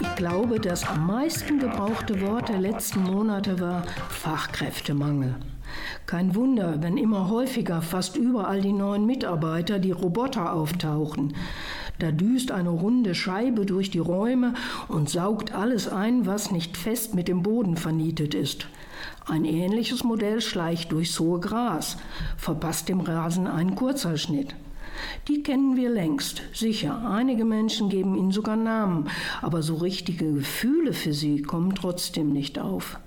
Ich 0.00 0.16
glaube, 0.16 0.60
das 0.60 0.86
am 0.86 1.06
meisten 1.06 1.58
gebrauchte 1.58 2.20
Wort 2.20 2.50
der 2.50 2.58
letzten 2.58 3.04
Monate 3.04 3.58
war 3.58 3.84
Fachkräftemangel. 4.10 5.36
Kein 6.04 6.34
Wunder, 6.34 6.82
wenn 6.82 6.98
immer 6.98 7.30
häufiger 7.30 7.80
fast 7.80 8.18
überall 8.18 8.60
die 8.60 8.74
neuen 8.74 9.06
Mitarbeiter, 9.06 9.78
die 9.78 9.92
Roboter 9.92 10.52
auftauchen. 10.52 11.34
Da 11.98 12.10
düst 12.12 12.50
eine 12.50 12.68
runde 12.68 13.14
Scheibe 13.14 13.64
durch 13.64 13.90
die 13.90 13.98
Räume 13.98 14.52
und 14.88 15.08
saugt 15.08 15.54
alles 15.54 15.88
ein, 15.88 16.26
was 16.26 16.50
nicht 16.50 16.76
fest 16.76 17.14
mit 17.14 17.28
dem 17.28 17.42
Boden 17.42 17.78
vernietet 17.78 18.34
ist. 18.34 18.68
Ein 19.28 19.44
ähnliches 19.44 20.04
Modell 20.04 20.40
schleicht 20.40 20.92
durchs 20.92 21.18
hohe 21.18 21.40
Gras, 21.40 21.96
verpasst 22.36 22.88
dem 22.88 23.00
Rasen 23.00 23.48
einen 23.48 23.74
Kurzerschnitt. 23.74 24.54
Die 25.26 25.42
kennen 25.42 25.74
wir 25.74 25.90
längst, 25.90 26.42
sicher. 26.54 27.10
Einige 27.10 27.44
Menschen 27.44 27.88
geben 27.88 28.14
ihnen 28.14 28.30
sogar 28.30 28.54
Namen, 28.54 29.08
aber 29.42 29.62
so 29.62 29.74
richtige 29.74 30.32
Gefühle 30.32 30.92
für 30.92 31.12
sie 31.12 31.42
kommen 31.42 31.74
trotzdem 31.74 32.32
nicht 32.32 32.60
auf. 32.60 33.00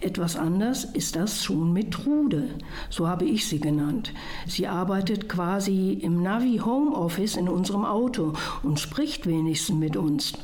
Etwas 0.00 0.36
anders 0.36 0.84
ist 0.84 1.16
das 1.16 1.42
schon 1.42 1.72
mit 1.72 1.92
Trude, 1.92 2.50
so 2.90 3.08
habe 3.08 3.24
ich 3.24 3.48
sie 3.48 3.60
genannt. 3.60 4.12
Sie 4.46 4.66
arbeitet 4.66 5.30
quasi 5.30 5.94
im 5.94 6.22
Navi 6.22 6.60
Homeoffice 6.62 7.36
in 7.36 7.48
unserem 7.48 7.86
Auto 7.86 8.34
und 8.62 8.78
spricht 8.78 9.26
wenigstens 9.26 9.78
mit 9.78 9.96
uns. 9.96 10.34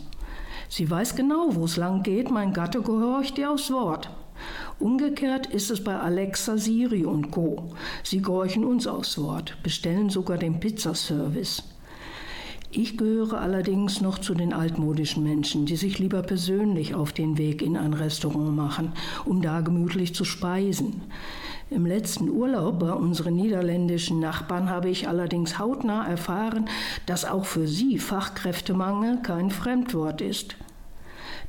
Sie 0.71 0.88
weiß 0.88 1.16
genau, 1.16 1.55
wo 1.55 1.66
es 1.66 1.77
lang 1.77 2.03
geht, 2.03 2.31
mein 2.31 2.55
Gatte 2.55 2.81
gehorcht 2.81 3.37
ihr 3.37 3.51
aufs 3.51 3.71
Wort. 3.71 4.09
Umgekehrt 4.79 5.47
ist 5.47 5.71
es 5.71 5.85
bei 5.85 5.97
Alexa, 5.97 6.57
Siri 6.57 7.05
und 7.05 7.31
Co. 7.31 7.75
Sie 8.03 8.23
gehorchen 8.23 8.65
uns 8.65 8.87
aufs 8.87 9.19
Wort, 9.19 9.57
bestellen 9.63 10.11
sogar 10.11 10.39
den 10.39 10.61
Pizzaservice. 10.61 11.63
Ich 12.73 12.97
gehöre 12.97 13.41
allerdings 13.41 14.01
noch 14.01 14.19
zu 14.19 14.33
den 14.33 14.53
altmodischen 14.53 15.25
Menschen, 15.25 15.67
die 15.67 15.75
sich 15.75 15.99
lieber 15.99 16.23
persönlich 16.23 16.95
auf 16.95 17.13
den 17.13 17.37
Weg 17.37 17.63
in 17.63 17.77
ein 17.77 17.95
Restaurant 17.95 18.55
machen, 18.55 18.93
um 19.25 19.43
da 19.43 19.61
gemütlich 19.61 20.15
zu 20.15 20.25
speisen. 20.25 21.03
Im 21.71 21.85
letzten 21.85 22.29
Urlaub 22.29 22.79
bei 22.79 22.93
unseren 22.93 23.35
niederländischen 23.35 24.21
Nachbarn 24.21 24.71
habe 24.71 24.89
ich 24.89 25.09
allerdings 25.09 25.59
hautnah 25.59 26.07
erfahren, 26.07 26.69
dass 27.07 27.25
auch 27.25 27.45
für 27.45 27.67
sie 27.67 27.99
Fachkräftemangel 27.99 29.19
kein 29.23 29.51
Fremdwort 29.51 30.21
ist. 30.21 30.55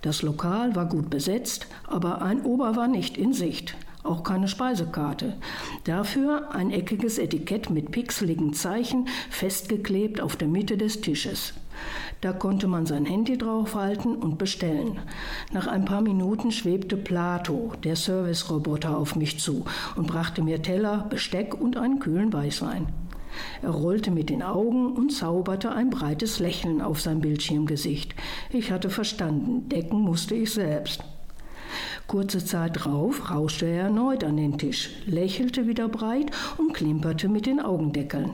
Das 0.01 0.23
Lokal 0.23 0.75
war 0.75 0.87
gut 0.87 1.09
besetzt, 1.09 1.67
aber 1.87 2.21
ein 2.21 2.43
Ober 2.43 2.75
war 2.75 2.87
nicht 2.87 3.17
in 3.17 3.33
Sicht. 3.33 3.75
Auch 4.03 4.23
keine 4.23 4.47
Speisekarte. 4.47 5.35
Dafür 5.83 6.55
ein 6.55 6.71
eckiges 6.71 7.19
Etikett 7.19 7.69
mit 7.69 7.91
pixeligen 7.91 8.53
Zeichen 8.53 9.07
festgeklebt 9.29 10.21
auf 10.21 10.35
der 10.35 10.47
Mitte 10.47 10.75
des 10.75 11.01
Tisches. 11.01 11.53
Da 12.19 12.33
konnte 12.33 12.67
man 12.67 12.85
sein 12.85 13.05
Handy 13.05 13.37
draufhalten 13.37 14.15
und 14.15 14.37
bestellen. 14.37 14.99
Nach 15.51 15.67
ein 15.67 15.85
paar 15.85 16.01
Minuten 16.01 16.51
schwebte 16.51 16.97
Plato, 16.97 17.73
der 17.83 17.95
Serviceroboter, 17.95 18.97
auf 18.97 19.15
mich 19.15 19.39
zu 19.39 19.65
und 19.95 20.07
brachte 20.07 20.41
mir 20.41 20.61
Teller, 20.61 21.05
Besteck 21.09 21.59
und 21.59 21.77
einen 21.77 21.99
kühlen 21.99 22.33
Weißwein. 22.33 22.87
Er 23.61 23.69
rollte 23.69 24.11
mit 24.11 24.29
den 24.29 24.43
Augen 24.43 24.93
und 24.93 25.11
zauberte 25.11 25.71
ein 25.71 25.89
breites 25.89 26.39
Lächeln 26.39 26.81
auf 26.81 27.01
sein 27.01 27.21
Bildschirmgesicht. 27.21 28.15
Ich 28.51 28.71
hatte 28.71 28.89
verstanden, 28.89 29.69
decken 29.69 29.99
musste 29.99 30.35
ich 30.35 30.51
selbst. 30.51 31.03
Kurze 32.07 32.43
Zeit 32.43 32.83
drauf 32.83 33.31
rauschte 33.31 33.65
er 33.65 33.83
erneut 33.83 34.23
an 34.23 34.37
den 34.37 34.57
Tisch, 34.57 34.89
lächelte 35.05 35.67
wieder 35.67 35.87
breit 35.87 36.31
und 36.57 36.73
klimperte 36.73 37.29
mit 37.29 37.45
den 37.45 37.61
Augendeckeln. 37.61 38.31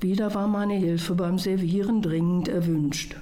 Wieder 0.00 0.34
war 0.34 0.48
meine 0.48 0.74
Hilfe 0.74 1.14
beim 1.14 1.38
Servieren 1.38 2.02
dringend 2.02 2.48
erwünscht. 2.48 3.16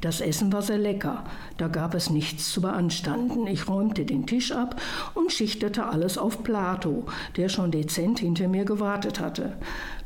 Das 0.00 0.20
Essen 0.20 0.52
war 0.52 0.62
sehr 0.62 0.78
lecker, 0.78 1.24
da 1.56 1.66
gab 1.66 1.94
es 1.94 2.08
nichts 2.08 2.52
zu 2.52 2.60
beanstanden. 2.60 3.48
Ich 3.48 3.68
räumte 3.68 4.04
den 4.04 4.26
Tisch 4.26 4.52
ab 4.52 4.80
und 5.14 5.32
schichtete 5.32 5.86
alles 5.86 6.18
auf 6.18 6.44
Plato, 6.44 7.04
der 7.36 7.48
schon 7.48 7.72
dezent 7.72 8.20
hinter 8.20 8.46
mir 8.46 8.64
gewartet 8.64 9.18
hatte. 9.18 9.56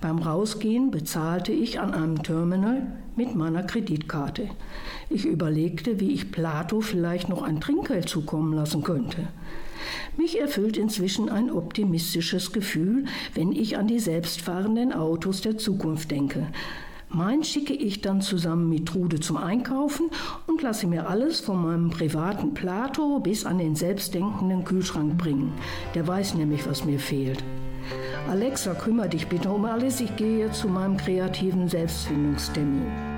Beim 0.01 0.19
Rausgehen 0.19 0.91
bezahlte 0.91 1.53
ich 1.53 1.79
an 1.79 1.93
einem 1.93 2.23
Terminal 2.23 2.87
mit 3.17 3.35
meiner 3.35 3.65
Kreditkarte. 3.65 4.49
Ich 5.11 5.27
überlegte, 5.27 6.01
wie 6.01 6.13
ich 6.13 6.33
Plato 6.33 6.81
vielleicht 6.81 7.29
noch 7.29 7.43
ein 7.43 7.61
Trinkgeld 7.61 8.09
zukommen 8.09 8.55
lassen 8.55 8.83
könnte. 8.83 9.29
Mich 10.17 10.41
erfüllt 10.41 10.79
inzwischen 10.79 11.29
ein 11.29 11.51
optimistisches 11.51 12.53
Gefühl, 12.53 13.05
wenn 13.35 13.53
ich 13.53 13.77
an 13.77 13.89
die 13.89 13.99
selbstfahrenden 13.99 14.95
Autos 14.95 15.43
der 15.43 15.59
Zukunft 15.59 16.11
denke. 16.11 16.47
Mein 17.15 17.45
schicke 17.45 17.75
ich 17.75 18.01
dann 18.01 18.23
zusammen 18.23 18.71
mit 18.71 18.87
Trude 18.87 19.21
zum 19.21 19.37
Einkaufen 19.37 20.09
und 20.47 20.63
lasse 20.63 20.87
mir 20.87 21.11
alles 21.11 21.41
von 21.41 21.61
meinem 21.61 21.91
privaten 21.91 22.55
Plato 22.55 23.21
bis 23.21 23.45
an 23.45 23.59
den 23.59 23.77
selbstdenkenden 23.77 24.65
Kühlschrank 24.65 25.19
bringen. 25.19 25.53
Der 25.95 26.07
weiß 26.07 26.35
nämlich, 26.35 26.67
was 26.67 26.87
mir 26.87 26.99
fehlt. 26.99 27.45
Alexa, 28.31 28.73
kümmere 28.75 29.11
dich 29.11 29.27
bitte 29.27 29.51
um 29.51 29.67
alles. 29.67 30.01
Ich 30.01 30.17
gehe 30.17 30.51
zu 30.53 30.69
meinem 30.69 30.97
kreativen 30.97 31.69
Selbstfindungstermin. 31.69 33.12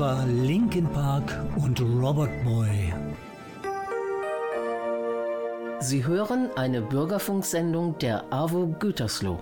War 0.00 0.26
Linkin 0.26 0.86
Park 0.86 1.30
und 1.56 1.78
Robert 1.78 2.42
Boy. 2.42 2.94
Sie 5.80 6.06
hören 6.06 6.48
eine 6.56 6.80
Bürgerfunksendung 6.80 7.98
der 7.98 8.32
AWO 8.32 8.68
Gütersloh. 8.78 9.38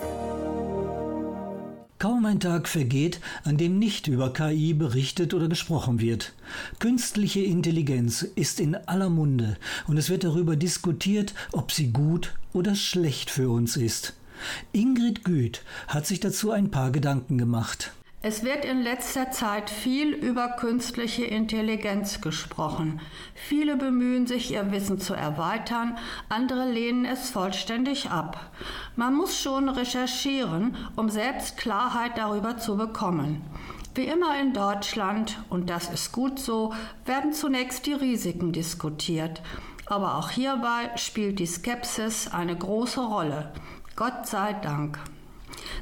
Kaum 2.00 2.26
ein 2.26 2.40
Tag 2.40 2.66
vergeht, 2.66 3.20
an 3.44 3.56
dem 3.56 3.78
nicht 3.78 4.08
über 4.08 4.32
KI 4.32 4.74
berichtet 4.74 5.32
oder 5.32 5.46
gesprochen 5.46 6.00
wird. 6.00 6.32
Künstliche 6.80 7.40
Intelligenz 7.40 8.22
ist 8.22 8.58
in 8.58 8.74
aller 8.74 9.10
Munde 9.10 9.58
und 9.86 9.96
es 9.96 10.10
wird 10.10 10.24
darüber 10.24 10.56
diskutiert, 10.56 11.34
ob 11.52 11.70
sie 11.70 11.92
gut 11.92 12.34
oder 12.52 12.74
schlecht 12.74 13.30
für 13.30 13.48
uns 13.48 13.76
ist. 13.76 14.14
Ingrid 14.72 15.22
Güth 15.22 15.62
hat 15.86 16.04
sich 16.04 16.18
dazu 16.18 16.50
ein 16.50 16.72
paar 16.72 16.90
Gedanken 16.90 17.38
gemacht. 17.38 17.92
Es 18.20 18.42
wird 18.42 18.64
in 18.64 18.82
letzter 18.82 19.30
Zeit 19.30 19.70
viel 19.70 20.08
über 20.08 20.48
künstliche 20.48 21.24
Intelligenz 21.24 22.20
gesprochen. 22.20 23.00
Viele 23.36 23.76
bemühen 23.76 24.26
sich, 24.26 24.50
ihr 24.50 24.72
Wissen 24.72 24.98
zu 24.98 25.14
erweitern, 25.14 25.96
andere 26.28 26.68
lehnen 26.68 27.04
es 27.04 27.30
vollständig 27.30 28.10
ab. 28.10 28.50
Man 28.96 29.14
muss 29.14 29.38
schon 29.40 29.68
recherchieren, 29.68 30.76
um 30.96 31.10
selbst 31.10 31.58
Klarheit 31.58 32.18
darüber 32.18 32.58
zu 32.58 32.76
bekommen. 32.76 33.40
Wie 33.94 34.06
immer 34.06 34.40
in 34.40 34.52
Deutschland, 34.52 35.38
und 35.48 35.70
das 35.70 35.88
ist 35.88 36.10
gut 36.10 36.40
so, 36.40 36.74
werden 37.04 37.32
zunächst 37.32 37.86
die 37.86 37.92
Risiken 37.92 38.50
diskutiert. 38.50 39.42
Aber 39.86 40.16
auch 40.16 40.30
hierbei 40.30 40.90
spielt 40.96 41.38
die 41.38 41.46
Skepsis 41.46 42.26
eine 42.26 42.56
große 42.56 43.00
Rolle. 43.00 43.52
Gott 43.94 44.26
sei 44.26 44.54
Dank. 44.54 44.98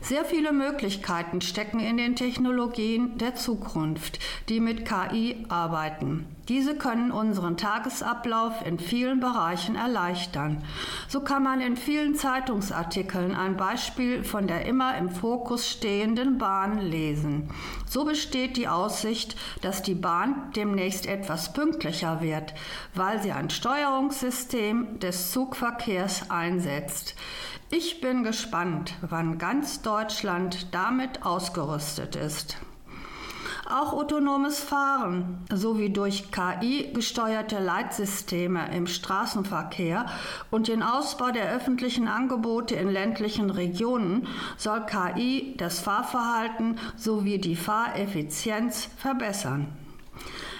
Sehr 0.01 0.25
viele 0.25 0.53
Möglichkeiten 0.53 1.41
stecken 1.41 1.81
in 1.81 1.97
den 1.97 2.17
Technologien 2.17 3.19
der 3.19 3.35
Zukunft, 3.35 4.19
die 4.49 4.61
mit 4.61 4.87
KI 4.87 5.45
arbeiten. 5.49 6.27
Diese 6.49 6.77
können 6.77 7.11
unseren 7.11 7.57
Tagesablauf 7.57 8.65
in 8.65 8.79
vielen 8.79 9.19
Bereichen 9.19 9.75
erleichtern. 9.75 10.63
So 11.09 11.21
kann 11.21 11.43
man 11.43 11.61
in 11.61 11.77
vielen 11.77 12.15
Zeitungsartikeln 12.15 13.35
ein 13.35 13.57
Beispiel 13.57 14.23
von 14.23 14.47
der 14.47 14.65
immer 14.65 14.97
im 14.97 15.11
Fokus 15.11 15.69
stehenden 15.69 16.39
Bahn 16.39 16.79
lesen. 16.79 17.51
So 17.89 18.05
besteht 18.05 18.57
die 18.57 18.69
Aussicht, 18.69 19.37
dass 19.61 19.83
die 19.83 19.97
Bahn 19.97 20.53
demnächst 20.55 21.07
etwas 21.07 21.53
pünktlicher 21.53 22.21
wird, 22.21 22.55
weil 22.95 23.21
sie 23.21 23.33
ein 23.33 23.51
Steuerungssystem 23.51 25.01
des 25.01 25.33
Zugverkehrs 25.33 26.31
einsetzt. 26.31 27.17
Ich 27.69 28.01
bin 28.01 28.23
gespannt, 28.23 28.95
wann 29.01 29.39
ganz 29.39 29.83
Deutschland 29.83 30.69
damit 30.73 31.27
ausgerüstet 31.27 32.15
ist. 32.15 32.59
Auch 33.69 33.93
autonomes 33.93 34.61
Fahren 34.61 35.45
sowie 35.53 35.91
durch 35.91 36.31
KI 36.31 36.93
gesteuerte 36.95 37.59
Leitsysteme 37.59 38.73
im 38.73 38.87
Straßenverkehr 38.87 40.07
und 40.53 40.69
den 40.69 40.85
Ausbau 40.85 41.33
der 41.33 41.51
öffentlichen 41.51 42.07
Angebote 42.07 42.77
in 42.77 42.89
ländlichen 42.89 43.51
Regionen 43.51 44.29
soll 44.57 44.87
KI 44.87 45.55
das 45.57 45.81
Fahrverhalten 45.81 46.79
sowie 46.97 47.39
die 47.39 47.57
Fahreffizienz 47.57 48.89
verbessern. 48.97 49.67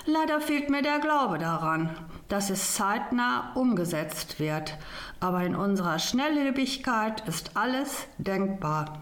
Leider 0.07 0.41
fehlt 0.41 0.71
mir 0.71 0.83
der 0.83 0.99
Glaube 0.99 1.39
daran, 1.39 1.91
dass 2.29 2.51
es 2.51 2.75
zeitnah 2.75 3.53
umgesetzt 3.55 4.41
wird, 4.41 4.77
aber 5.21 5.43
in 5.43 5.55
unserer 5.55 5.99
Schnelllebigkeit 5.99 7.27
ist 7.29 7.53
alles 7.55 8.07
denkbar. 8.19 9.01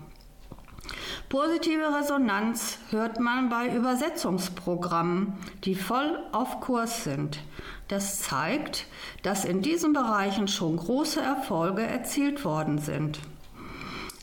Positive 1.28 1.94
Resonanz 1.98 2.78
hört 2.90 3.18
man 3.18 3.48
bei 3.48 3.74
Übersetzungsprogrammen, 3.74 5.32
die 5.64 5.74
voll 5.74 6.22
auf 6.32 6.60
Kurs 6.60 7.04
sind. 7.04 7.40
Das 7.88 8.20
zeigt, 8.20 8.86
dass 9.22 9.44
in 9.44 9.62
diesen 9.62 9.92
Bereichen 9.92 10.48
schon 10.48 10.76
große 10.76 11.20
Erfolge 11.20 11.82
erzielt 11.82 12.44
worden 12.44 12.78
sind. 12.78 13.18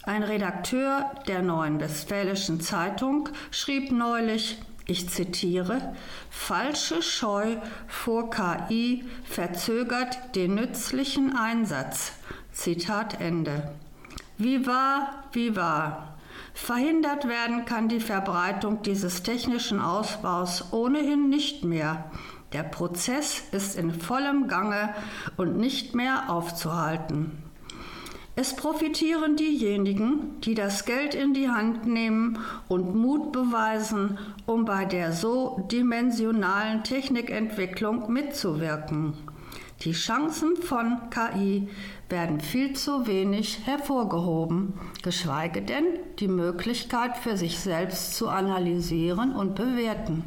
Ein 0.03 0.23
Redakteur 0.23 1.11
der 1.27 1.41
Neuen 1.41 1.79
Westfälischen 1.79 2.59
Zeitung 2.59 3.29
schrieb 3.51 3.91
neulich, 3.91 4.59
ich 4.91 5.09
zitiere, 5.09 5.95
falsche 6.29 7.01
Scheu 7.01 7.55
vor 7.87 8.29
KI 8.29 9.05
verzögert 9.23 10.35
den 10.35 10.55
nützlichen 10.55 11.35
Einsatz. 11.35 12.11
Zitat 12.51 13.21
Ende. 13.21 13.71
Wie 14.37 14.67
wahr, 14.67 15.23
wie 15.31 15.55
wahr. 15.55 16.17
Verhindert 16.53 17.27
werden 17.27 17.63
kann 17.65 17.87
die 17.87 18.01
Verbreitung 18.01 18.83
dieses 18.83 19.23
technischen 19.23 19.79
Ausbaus 19.79 20.73
ohnehin 20.73 21.29
nicht 21.29 21.63
mehr. 21.63 22.11
Der 22.51 22.63
Prozess 22.63 23.41
ist 23.53 23.77
in 23.77 23.93
vollem 23.93 24.49
Gange 24.49 24.93
und 25.37 25.57
nicht 25.57 25.95
mehr 25.95 26.29
aufzuhalten. 26.29 27.50
Es 28.41 28.55
profitieren 28.55 29.35
diejenigen, 29.35 30.41
die 30.41 30.55
das 30.55 30.85
Geld 30.85 31.13
in 31.13 31.35
die 31.35 31.49
Hand 31.49 31.85
nehmen 31.85 32.39
und 32.67 32.95
Mut 32.95 33.31
beweisen, 33.31 34.17
um 34.47 34.65
bei 34.65 34.85
der 34.85 35.11
so 35.11 35.63
dimensionalen 35.71 36.83
Technikentwicklung 36.83 38.11
mitzuwirken. 38.11 39.13
Die 39.81 39.91
Chancen 39.91 40.57
von 40.57 40.97
KI 41.11 41.67
werden 42.09 42.41
viel 42.41 42.73
zu 42.73 43.05
wenig 43.05 43.59
hervorgehoben, 43.65 44.73
geschweige 45.03 45.61
denn 45.61 45.85
die 46.17 46.27
Möglichkeit 46.27 47.17
für 47.17 47.37
sich 47.37 47.59
selbst 47.59 48.15
zu 48.15 48.27
analysieren 48.27 49.35
und 49.35 49.53
bewerten. 49.53 50.23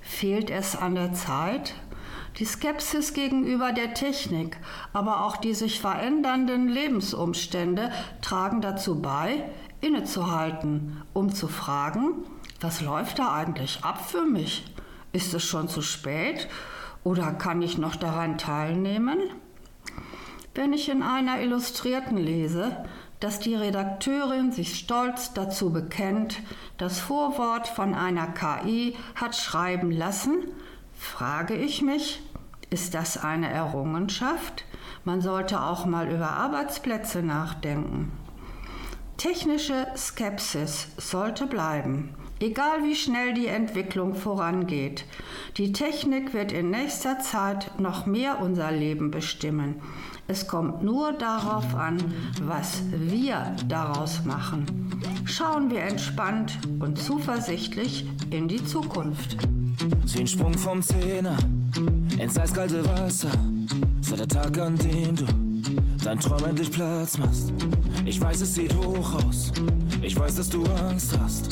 Fehlt 0.00 0.48
es 0.48 0.76
an 0.76 0.94
der 0.94 1.12
Zeit? 1.12 1.74
Die 2.38 2.44
Skepsis 2.44 3.12
gegenüber 3.12 3.70
der 3.70 3.94
Technik, 3.94 4.56
aber 4.92 5.24
auch 5.24 5.36
die 5.36 5.54
sich 5.54 5.80
verändernden 5.80 6.66
Lebensumstände 6.68 7.92
tragen 8.22 8.60
dazu 8.60 9.00
bei, 9.00 9.44
innezuhalten, 9.80 11.02
um 11.12 11.32
zu 11.32 11.46
fragen, 11.46 12.24
was 12.60 12.80
läuft 12.80 13.20
da 13.20 13.32
eigentlich 13.32 13.84
ab 13.84 14.04
für 14.04 14.22
mich? 14.22 14.64
Ist 15.12 15.32
es 15.32 15.44
schon 15.44 15.68
zu 15.68 15.80
spät 15.80 16.48
oder 17.04 17.30
kann 17.30 17.62
ich 17.62 17.78
noch 17.78 17.94
daran 17.94 18.36
teilnehmen? 18.36 19.18
Wenn 20.56 20.72
ich 20.72 20.88
in 20.88 21.04
einer 21.04 21.40
Illustrierten 21.40 22.16
lese, 22.16 22.84
dass 23.20 23.38
die 23.38 23.54
Redakteurin 23.54 24.50
sich 24.50 24.76
stolz 24.76 25.34
dazu 25.34 25.72
bekennt, 25.72 26.42
das 26.78 26.98
Vorwort 26.98 27.68
von 27.68 27.94
einer 27.94 28.26
KI 28.26 28.96
hat 29.14 29.36
schreiben 29.36 29.92
lassen, 29.92 30.48
frage 31.04 31.54
ich 31.54 31.82
mich, 31.82 32.22
ist 32.70 32.94
das 32.94 33.18
eine 33.22 33.48
Errungenschaft? 33.48 34.64
Man 35.04 35.20
sollte 35.20 35.60
auch 35.60 35.86
mal 35.86 36.10
über 36.10 36.30
Arbeitsplätze 36.30 37.22
nachdenken. 37.22 38.10
Technische 39.16 39.86
Skepsis 39.96 40.88
sollte 40.96 41.46
bleiben. 41.46 42.14
Egal 42.40 42.82
wie 42.82 42.96
schnell 42.96 43.32
die 43.32 43.46
Entwicklung 43.46 44.14
vorangeht, 44.14 45.04
die 45.56 45.72
Technik 45.72 46.34
wird 46.34 46.50
in 46.50 46.70
nächster 46.70 47.20
Zeit 47.20 47.78
noch 47.78 48.06
mehr 48.06 48.40
unser 48.40 48.72
Leben 48.72 49.12
bestimmen. 49.12 49.80
Es 50.26 50.48
kommt 50.48 50.82
nur 50.82 51.12
darauf 51.12 51.74
an, 51.76 51.98
was 52.42 52.82
wir 52.90 53.54
daraus 53.68 54.24
machen. 54.24 54.66
Schauen 55.26 55.70
wir 55.70 55.82
entspannt 55.82 56.58
und 56.80 56.98
zuversichtlich 56.98 58.06
in 58.30 58.48
die 58.48 58.64
Zukunft. 58.64 59.36
Zehn 60.06 60.26
Sprung 60.26 60.54
vom 60.54 60.82
Zehner 60.82 61.36
ins 62.18 62.38
eiskalte 62.38 62.84
Wasser. 62.86 63.30
Seit 64.00 64.20
der 64.20 64.28
Tag, 64.28 64.58
an 64.58 64.76
dem 64.76 65.16
du 65.16 65.24
dein 66.04 66.20
Traum 66.20 66.44
endlich 66.44 66.70
Platz 66.70 67.18
machst. 67.18 67.52
Ich 68.04 68.20
weiß, 68.20 68.42
es 68.42 68.54
sieht 68.54 68.74
hoch 68.74 69.14
aus. 69.24 69.52
Ich 70.02 70.18
weiß, 70.18 70.36
dass 70.36 70.50
du 70.50 70.64
Angst 70.88 71.18
hast. 71.18 71.48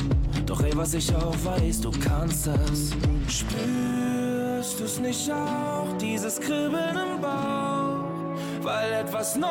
Doch 0.46 0.60
ey, 0.62 0.76
was 0.76 0.94
ich 0.94 1.14
auch 1.14 1.34
weiß, 1.44 1.80
du 1.80 1.90
kannst 1.90 2.46
das. 2.46 2.92
Spürst 3.28 4.80
du's 4.80 5.00
nicht 5.00 5.30
auch, 5.30 5.96
dieses 5.98 6.38
Kribbeln 6.38 6.96
im 6.96 7.20
Bauch? 7.20 8.04
Weil 8.62 8.92
etwas 8.92 9.36
neu 9.36 9.48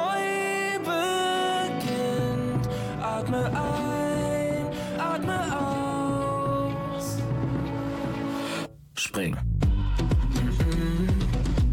beginnt. 0.84 2.70
Atme 3.02 3.46
ein, 3.48 4.01
Spring. 9.22 9.38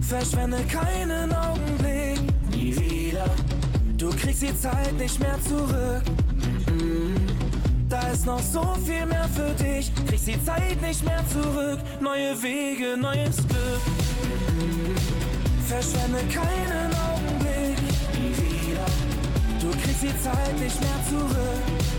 Verschwende 0.01 0.59
keinen 0.65 1.33
Augenblick, 1.33 2.21
nie 2.51 2.77
wieder. 2.77 3.27
Du 3.97 4.11
kriegst 4.11 4.43
die 4.43 4.59
Zeit 4.59 4.93
nicht 4.99 5.19
mehr 5.19 5.39
zurück. 5.43 6.03
Da 7.89 8.01
ist 8.09 8.27
noch 8.27 8.43
so 8.43 8.63
viel 8.85 9.07
mehr 9.07 9.29
für 9.29 9.51
dich. 9.63 9.91
Kriegst 10.07 10.27
die 10.27 10.45
Zeit 10.45 10.81
nicht 10.83 11.05
mehr 11.05 11.23
zurück. 11.29 11.79
Neue 12.01 12.43
Wege, 12.43 12.97
neues 12.99 13.37
Glück. 13.37 13.83
Verschwende 15.67 16.21
keinen 16.33 16.93
Augenblick, 17.09 17.79
nie 18.15 18.35
wieder. 18.37 18.87
Du 19.61 19.71
kriegst 19.83 20.03
die 20.03 20.23
Zeit 20.23 20.61
nicht 20.61 20.81
mehr 20.81 21.01
zurück. 21.09 21.98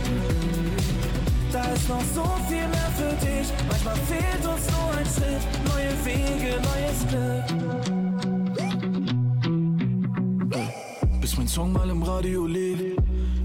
Da 1.61 1.65
ist 1.73 1.89
noch 1.89 2.01
so 2.15 2.23
viel 2.47 2.65
mehr 2.69 2.89
für 2.95 3.13
dich. 3.25 3.51
Manchmal 3.67 3.97
fehlt 4.07 4.45
uns 4.47 4.65
nur 4.71 4.91
ein 4.97 5.05
Schritt. 5.05 5.43
Neue 5.67 5.91
Wege, 6.05 6.51
neues 6.69 6.99
Glück. 7.09 7.47
Bis 11.19 11.37
mein 11.37 11.49
Song 11.49 11.73
mal 11.73 11.89
im 11.89 12.01
Radio 12.01 12.45
lief, 12.45 12.95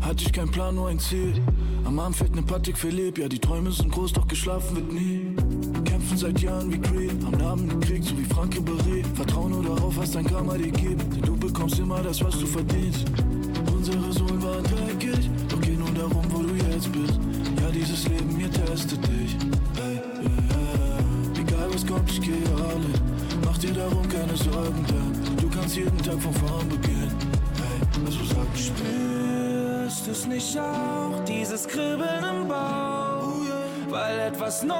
hatte 0.00 0.22
ich 0.22 0.33
keinen 0.33 0.53
Plan, 0.53 0.77
nur 0.77 0.90
ein 0.90 1.00
Ziel. 1.00 1.42
Am 1.85 1.98
Arm 1.98 2.14
fehlt 2.14 2.37
ne 2.37 2.42
Patek 2.42 2.79
Philipp, 2.79 3.18
ja 3.18 3.27
die 3.27 3.40
Träume 3.40 3.72
sind 3.72 3.90
groß, 3.90 4.12
doch 4.12 4.29
geschlafen 4.29 4.77
wird 4.77 4.92
nie. 4.92 5.35
Kämpfen 5.85 6.16
seit 6.16 6.38
Jahren 6.40 6.72
wie 6.72 6.79
Creed, 6.79 7.24
haben 7.24 7.37
Namen 7.37 7.68
gekriegt, 7.81 8.05
so 8.05 8.16
wie 8.16 8.24
Frank 8.24 8.55
Ribéry. 8.55 9.03
Vertrau 9.14 9.48
nur 9.48 9.64
darauf, 9.64 9.96
was 9.96 10.12
dein 10.12 10.24
Karma 10.24 10.57
dir 10.57 10.70
gibt, 10.70 11.03
denn 11.12 11.22
du 11.22 11.37
bekommst 11.37 11.81
immer 11.81 12.00
das, 12.00 12.22
was 12.22 12.38
du 12.38 12.46
verdienst. 12.46 13.07
Unsere 13.74 14.12
Sohlen 14.12 14.40
waren 14.40 14.62
dreckig, 14.62 14.83
keine 24.34 24.52
Sorgen, 24.52 24.86
denn 24.86 25.36
du 25.36 25.48
kannst 25.48 25.76
jeden 25.76 25.98
Tag 25.98 26.20
von 26.20 26.34
vorn 26.34 26.68
beginnen. 26.68 27.16
Hey, 27.56 28.04
also 28.04 28.24
sag 28.24 28.46
ich 28.54 28.66
Spürst 28.66 30.06
du's 30.06 30.26
nicht 30.26 30.58
auch, 30.58 31.24
dieses 31.24 31.66
Kribbeln 31.66 32.24
im 32.24 32.48
Bauch? 32.48 33.32
Weil 33.88 34.20
etwas 34.20 34.62
neu 34.62 34.76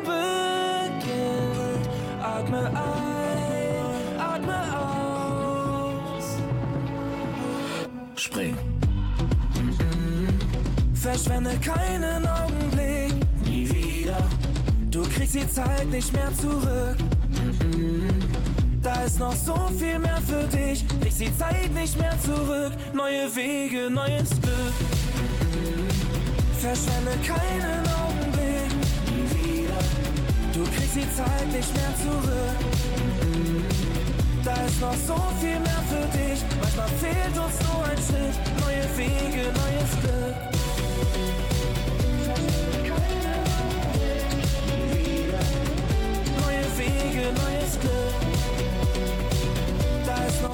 beginnt. 0.00 1.88
Atme 2.22 2.66
ein, 2.66 4.20
atme 4.20 4.58
aus. 4.78 6.36
Spring. 8.16 8.56
Verschwende 10.94 11.56
keinen 11.58 12.26
Augenblick, 12.26 13.14
nie 13.44 13.70
wieder. 13.70 14.18
Du 14.90 15.02
kriegst 15.02 15.34
die 15.34 15.48
Zeit 15.48 15.88
nicht 15.90 16.12
mehr 16.12 16.30
zurück. 16.34 17.15
Ist 19.06 19.20
noch 19.20 19.36
so 19.36 19.54
viel 19.78 20.00
mehr 20.00 20.20
für 20.26 20.42
dich. 20.48 20.84
Kriegst 21.00 21.20
die 21.20 21.38
Zeit 21.38 21.72
nicht 21.72 21.96
mehr 21.96 22.18
zurück. 22.24 22.72
Neue 22.92 23.34
Wege, 23.36 23.88
neues 23.88 24.30
Glück. 24.42 24.74
Verschwende 26.58 27.12
keinen 27.24 27.86
Augenblick. 28.02 28.72
Du 30.52 30.64
kriegst 30.64 30.96
die 30.96 31.08
Zeit 31.14 31.46
nicht 31.52 31.72
mehr 31.72 31.94
zurück. 32.02 32.58
Da 34.42 34.54
ist 34.66 34.80
noch 34.80 34.96
so 35.06 35.22
viel 35.40 35.60
mehr 35.60 35.82
für 35.88 36.06
dich. 36.18 36.42
Manchmal 36.60 36.88
fehlt 36.98 37.38
uns 37.38 37.60
nur 37.62 37.84
ein 37.84 37.98
Schritt. 38.08 38.36
Neue 38.60 38.86
Wege, 38.98 39.52
neues 39.62 39.92
Glück. 40.02 40.36
Neue 46.42 46.66
Wege, 46.76 47.32
neues 47.32 47.78
Glück. 47.80 48.35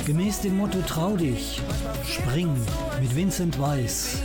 Gemäß 0.07 0.41
dem 0.41 0.57
Motto 0.57 0.81
Trau 0.87 1.17
dich, 1.17 1.61
spring 2.05 2.55
mit 3.01 3.15
Vincent 3.15 3.59
Weiss. 3.59 4.19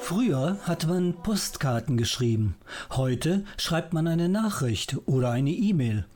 Früher 0.00 0.58
hat 0.62 0.86
man 0.86 1.14
Postkarten 1.22 1.96
geschrieben. 1.96 2.56
Heute 2.90 3.44
schreibt 3.56 3.92
man 3.92 4.06
eine 4.06 4.28
Nachricht 4.28 4.96
oder 5.06 5.30
eine 5.30 5.50
E-Mail. 5.50 6.06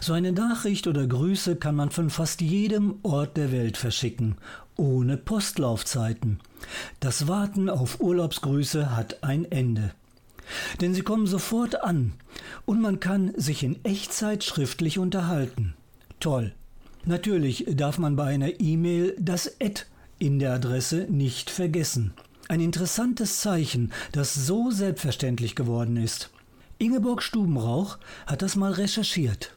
So 0.00 0.12
eine 0.12 0.32
Nachricht 0.32 0.86
oder 0.86 1.06
Grüße 1.06 1.56
kann 1.56 1.74
man 1.74 1.90
von 1.90 2.10
fast 2.10 2.40
jedem 2.40 2.96
Ort 3.02 3.36
der 3.36 3.52
Welt 3.52 3.76
verschicken, 3.76 4.36
ohne 4.76 5.16
Postlaufzeiten. 5.16 6.40
Das 7.00 7.28
Warten 7.28 7.68
auf 7.68 8.00
Urlaubsgrüße 8.00 8.96
hat 8.96 9.22
ein 9.22 9.44
Ende. 9.50 9.92
Denn 10.80 10.94
sie 10.94 11.02
kommen 11.02 11.26
sofort 11.26 11.82
an 11.82 12.12
und 12.66 12.80
man 12.80 13.00
kann 13.00 13.32
sich 13.36 13.62
in 13.62 13.84
Echtzeit 13.84 14.44
schriftlich 14.44 14.98
unterhalten. 14.98 15.74
Toll. 16.20 16.54
Natürlich 17.04 17.66
darf 17.68 17.98
man 17.98 18.16
bei 18.16 18.24
einer 18.24 18.60
E-Mail 18.60 19.14
das 19.18 19.60
Ad 19.60 19.82
in 20.18 20.38
der 20.38 20.54
Adresse 20.54 21.06
nicht 21.10 21.50
vergessen. 21.50 22.14
Ein 22.48 22.60
interessantes 22.60 23.40
Zeichen, 23.40 23.92
das 24.12 24.34
so 24.34 24.70
selbstverständlich 24.70 25.54
geworden 25.54 25.96
ist. 25.96 26.30
Ingeborg 26.78 27.22
Stubenrauch 27.22 27.98
hat 28.26 28.42
das 28.42 28.56
mal 28.56 28.72
recherchiert. 28.72 29.56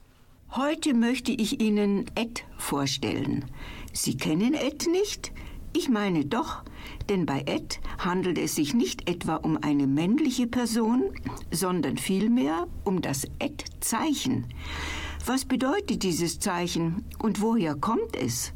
Heute 0.52 0.94
möchte 0.94 1.32
ich 1.32 1.62
Ihnen 1.62 2.06
Ed 2.16 2.44
vorstellen. 2.58 3.46
Sie 3.92 4.18
kennen 4.18 4.54
Ed 4.54 4.88
nicht? 4.92 5.32
Ich 5.74 5.90
meine 5.90 6.26
doch, 6.26 6.64
denn 7.10 7.26
bei 7.26 7.44
Ed 7.46 7.80
handelt 8.00 8.38
es 8.38 8.56
sich 8.56 8.74
nicht 8.74 9.10
etwa 9.10 9.36
um 9.36 9.58
eine 9.62 9.86
männliche 9.86 10.48
Person, 10.48 11.04
sondern 11.52 11.98
vielmehr 11.98 12.68
um 12.84 13.02
das 13.02 13.26
Ed-Zeichen. 13.40 14.46
Was 15.28 15.44
bedeutet 15.44 16.04
dieses 16.04 16.40
Zeichen 16.40 17.04
und 17.20 17.42
woher 17.42 17.76
kommt 17.76 18.16
es? 18.16 18.54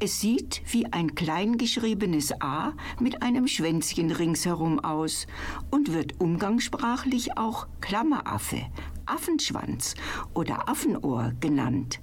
Es 0.00 0.20
sieht 0.20 0.60
wie 0.72 0.86
ein 0.86 1.14
kleingeschriebenes 1.14 2.32
A 2.40 2.72
mit 2.98 3.22
einem 3.22 3.46
Schwänzchen 3.46 4.10
ringsherum 4.10 4.80
aus 4.80 5.28
und 5.70 5.92
wird 5.92 6.20
umgangssprachlich 6.20 7.38
auch 7.38 7.68
Klammeraffe, 7.80 8.62
Affenschwanz 9.06 9.94
oder 10.34 10.68
Affenohr 10.68 11.34
genannt. 11.38 12.00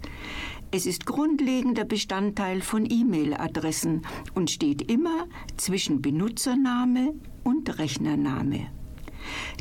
Es 0.72 0.86
ist 0.86 1.06
grundlegender 1.06 1.84
Bestandteil 1.84 2.62
von 2.62 2.90
E-Mail-Adressen 2.90 4.04
und 4.34 4.50
steht 4.50 4.90
immer 4.90 5.28
zwischen 5.58 6.02
Benutzername 6.02 7.16
und 7.44 7.78
Rechnername. 7.78 8.79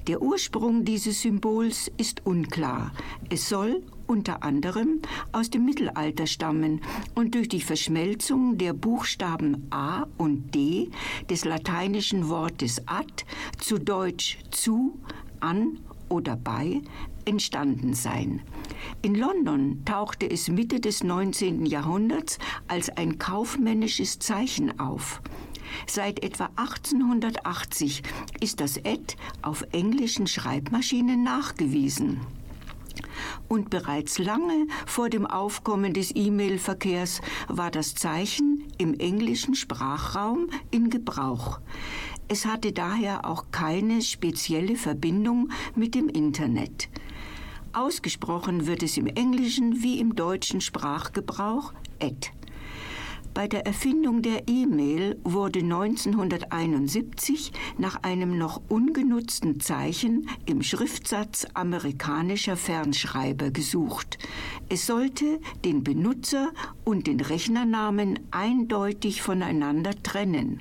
Der 0.07 0.23
Ursprung 0.23 0.85
dieses 0.85 1.23
Symbols 1.23 1.91
ist 1.97 2.25
unklar. 2.25 2.93
Es 3.31 3.49
soll 3.49 3.83
unter 4.07 4.43
anderem 4.43 5.01
aus 5.33 5.51
dem 5.51 5.65
Mittelalter 5.65 6.27
stammen 6.27 6.81
und 7.15 7.35
durch 7.35 7.49
die 7.49 7.61
Verschmelzung 7.61 8.57
der 8.59 8.73
Buchstaben 8.73 9.67
A 9.71 10.07
und 10.17 10.55
D 10.55 10.91
des 11.29 11.45
lateinischen 11.45 12.29
Wortes 12.29 12.83
ad 12.87 13.25
zu 13.59 13.79
Deutsch 13.79 14.39
zu, 14.51 14.99
an 15.41 15.79
oder 16.09 16.37
bei 16.37 16.81
entstanden 17.25 17.93
sein. 17.93 18.41
In 19.03 19.15
London 19.15 19.85
tauchte 19.85 20.31
es 20.31 20.49
Mitte 20.49 20.81
des 20.81 21.05
19. 21.05 21.67
Jahrhunderts 21.67 22.39
als 22.67 22.89
ein 22.91 23.19
kaufmännisches 23.19 24.19
Zeichen 24.19 24.81
auf. 24.81 25.21
Seit 25.87 26.23
etwa 26.23 26.51
1880 26.57 28.03
ist 28.41 28.61
das 28.61 28.77
Ed 28.77 29.17
auf 29.43 29.65
englischen 29.73 30.27
Schreibmaschinen 30.27 31.23
nachgewiesen. 31.23 32.21
Und 33.49 33.71
bereits 33.71 34.19
lange 34.19 34.67
vor 34.87 35.09
dem 35.09 35.27
Aufkommen 35.27 35.95
des 35.95 36.15
E-Mail-Verkehrs 36.15 37.21
war 37.49 37.71
das 37.71 37.95
Zeichen 37.95 38.65
im 38.79 38.95
englischen 38.99 39.55
Sprachraum 39.55 40.49
in 40.71 40.91
Gebrauch. 40.91 41.61
Es 42.29 42.45
hatte 42.45 42.73
daher 42.73 43.25
auch 43.25 43.47
keine 43.51 44.03
spezielle 44.03 44.77
Verbindung 44.77 45.51
mit 45.75 45.95
dem 45.95 46.09
Internet. 46.09 46.89
Ausgesprochen 47.73 48.67
wird 48.67 48.83
es 48.83 48.97
im 48.97 49.07
englischen 49.07 49.83
wie 49.83 49.99
im 49.99 50.15
deutschen 50.15 50.61
Sprachgebrauch 50.61 51.73
Ed. 51.99 52.33
Bei 53.39 53.47
der 53.47 53.65
Erfindung 53.67 54.21
der 54.21 54.49
E-Mail 54.49 55.17
wurde 55.23 55.61
1971 55.61 57.53
nach 57.79 58.03
einem 58.03 58.37
noch 58.37 58.61
ungenutzten 58.69 59.61
Zeichen 59.61 60.29
im 60.45 60.61
Schriftsatz 60.61 61.47
amerikanischer 61.55 62.57
Fernschreiber 62.57 63.53
gesucht. 63.53 64.19
Es 64.69 64.87
sollte 64.87 65.39
den 65.65 65.85
Benutzer 65.85 66.51
und 66.85 67.07
den 67.07 67.21
Rechnernamen 67.21 68.19
eindeutig 68.33 69.23
voneinander 69.23 69.93
trennen. 70.03 70.59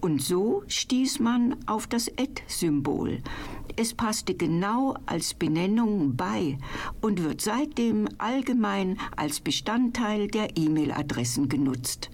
Und 0.00 0.22
so 0.22 0.62
stieß 0.66 1.20
man 1.20 1.56
auf 1.66 1.86
das 1.86 2.08
Ad-Symbol. 2.08 3.22
Es 3.76 3.92
passte 3.94 4.34
genau 4.34 4.94
als 5.06 5.34
Benennung 5.34 6.16
bei 6.16 6.58
und 7.00 7.22
wird 7.22 7.40
seitdem 7.40 8.08
allgemein 8.18 8.98
als 9.16 9.40
Bestandteil 9.40 10.28
der 10.28 10.56
E-Mail-Adressen 10.56 11.48
genutzt. 11.48 12.10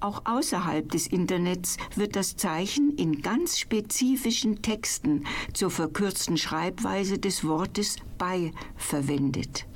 Auch 0.00 0.22
außerhalb 0.24 0.90
des 0.90 1.06
Internets 1.06 1.76
wird 1.94 2.16
das 2.16 2.36
Zeichen 2.36 2.96
in 2.96 3.20
ganz 3.20 3.58
spezifischen 3.58 4.62
Texten 4.62 5.26
zur 5.52 5.70
verkürzten 5.70 6.38
Schreibweise 6.38 7.18
des 7.18 7.44
Wortes 7.44 7.96
bei 8.16 8.52
verwendet. 8.76 9.66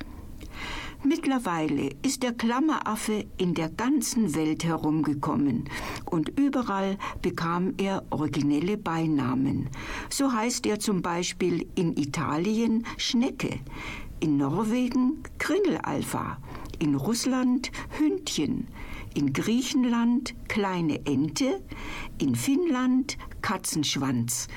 Mittlerweile 1.07 1.91
ist 2.01 2.23
der 2.23 2.33
Klammeraffe 2.33 3.25
in 3.37 3.53
der 3.53 3.69
ganzen 3.69 4.33
Welt 4.33 4.63
herumgekommen 4.63 5.69
und 6.05 6.29
überall 6.29 6.97
bekam 7.21 7.75
er 7.77 8.03
originelle 8.09 8.75
Beinamen. 8.75 9.69
So 10.09 10.33
heißt 10.33 10.65
er 10.65 10.79
zum 10.79 11.03
Beispiel 11.03 11.67
in 11.75 11.95
Italien 11.95 12.87
Schnecke, 12.97 13.59
in 14.19 14.37
Norwegen 14.37 15.21
Kringelalpha, 15.37 16.39
in 16.79 16.95
Russland 16.95 17.71
Hündchen, 17.99 18.67
in 19.13 19.31
Griechenland 19.31 20.33
kleine 20.47 21.05
Ente, 21.05 21.61
in 22.17 22.33
Finnland 22.33 23.19
Katzenschwanz, 23.43 24.47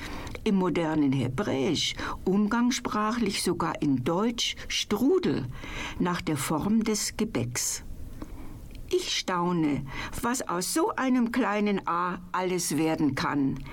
im 0.49 0.55
modernen 0.55 1.13
Hebräisch, 1.13 1.95
umgangssprachlich 2.25 3.43
sogar 3.43 3.81
in 3.81 4.03
Deutsch 4.03 4.55
Strudel, 4.67 5.45
nach 5.99 6.21
der 6.21 6.37
Form 6.37 6.83
des 6.83 7.15
Gebäcks. 7.17 7.83
Ich 8.91 9.15
staune, 9.15 9.85
was 10.23 10.41
aus 10.47 10.73
so 10.73 10.95
einem 10.95 11.31
kleinen 11.31 11.87
A 11.87 12.17
alles 12.31 12.77
werden 12.77 13.13
kann. 13.13 13.63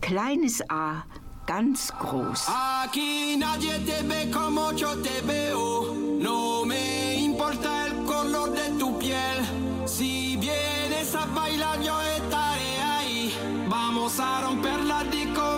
Kleines 0.00 0.62
A, 0.70 1.02
ganz 1.46 1.92
groß. 1.98 2.46
Aquí 2.84 3.36
nadie 3.36 3.76
te 3.84 4.08
ve 4.08 4.30
como 4.30 4.72
yo 4.72 4.94
te 5.02 5.20
veo. 5.26 5.92
No 6.20 6.64
me 6.64 7.24
importa 7.24 7.86
el 7.86 8.04
color 8.06 8.50
de 8.52 8.78
tu 8.78 8.96
piel. 9.00 9.38
Si 9.86 10.36
vienes 10.36 11.14
a 11.16 11.26
bailar, 11.34 11.80
yo 11.82 11.96
estaré 12.16 12.72
ahí. 12.96 13.32
Vamos 13.68 14.20
a 14.20 14.42
romper 14.42 14.80
la 14.84 15.02
disco, 15.04 15.49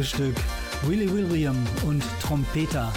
Stück. 0.00 0.34
Willy 0.86 1.12
William 1.12 1.54
und 1.84 2.02
Trompeter. 2.22 2.90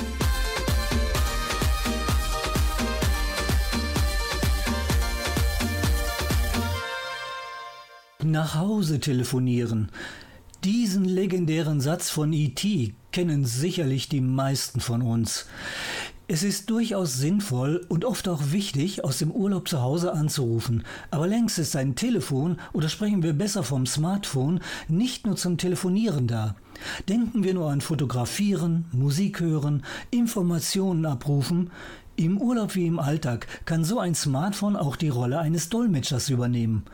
Nach 8.24 8.56
Hause 8.56 9.02
telefonieren. 9.02 9.89
Diesen 10.64 11.04
legendären 11.04 11.82
Satz 11.82 12.10
von 12.10 12.32
E.T. 12.32 12.93
kennen 13.12 13.43
sicherlich 13.43 14.08
die 14.08 14.22
meisten 14.22 14.80
von 14.80 15.02
uns. 15.02 15.48
Es 16.30 16.43
ist 16.43 16.70
durchaus 16.70 17.18
sinnvoll 17.18 17.86
und 17.89 18.06
oft 18.06 18.30
auch 18.30 18.52
wichtig, 18.52 19.04
aus 19.04 19.18
dem 19.18 19.32
Urlaub 19.32 19.68
zu 19.68 19.82
Hause 19.82 20.14
anzurufen. 20.14 20.84
Aber 21.12 21.28
längst 21.28 21.60
ist 21.60 21.76
ein 21.76 21.96
Telefon 21.96 22.58
oder 22.72 22.88
sprechen 22.88 23.22
wir 23.22 23.34
besser 23.34 23.64
vom 23.64 23.86
Smartphone 23.86 24.62
nicht 24.88 25.28
nur 25.28 25.36
zum 25.36 25.58
Telefonieren 25.58 26.28
da. 26.28 26.56
Denken 27.09 27.43
wir 27.43 27.53
nur 27.53 27.69
an 27.69 27.82
Fotografieren, 27.82 28.86
Musik 28.91 29.39
hören, 29.39 29.84
Informationen 30.11 31.05
abrufen. 31.05 31.71
Im 32.17 32.39
Urlaub 32.39 32.76
wie 32.76 32.88
im 32.88 32.99
Alltag 32.99 33.47
kann 33.65 33.84
so 33.84 33.99
ein 33.99 34.15
Smartphone 34.15 34.76
auch 34.76 34.95
die 34.95 35.09
Rolle 35.09 35.39
eines 35.39 35.69
Dolmetschers 35.69 36.30
übernehmen. 36.30 36.86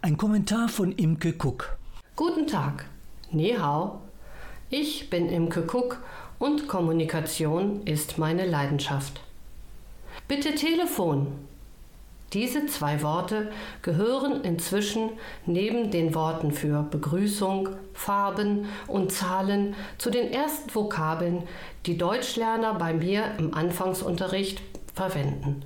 Ein 0.00 0.16
Kommentar 0.16 0.68
von 0.68 0.92
Imke 0.92 1.34
Cook. 1.36 1.76
Guten 2.14 2.46
Tag. 2.46 2.86
Ni 3.32 3.56
hao. 3.58 4.00
Ich 4.68 5.10
bin 5.10 5.28
Imke 5.28 5.62
Cook 5.62 5.98
und 6.38 6.68
Kommunikation 6.68 7.82
ist 7.84 8.18
meine 8.18 8.46
Leidenschaft. 8.46 9.20
Bitte 10.28 10.54
Telefon. 10.54 11.26
Diese 12.32 12.66
zwei 12.66 13.02
Worte 13.02 13.50
gehören 13.82 14.44
inzwischen 14.44 15.10
neben 15.46 15.90
den 15.90 16.14
Worten 16.14 16.52
für 16.52 16.84
Begrüßung, 16.84 17.70
Farben 17.92 18.66
und 18.86 19.10
Zahlen 19.10 19.74
zu 19.98 20.10
den 20.10 20.32
ersten 20.32 20.72
Vokabeln, 20.72 21.42
die 21.86 21.98
Deutschlerner 21.98 22.74
bei 22.74 22.94
mir 22.94 23.24
im 23.38 23.52
Anfangsunterricht 23.52 24.62
verwenden. 24.94 25.64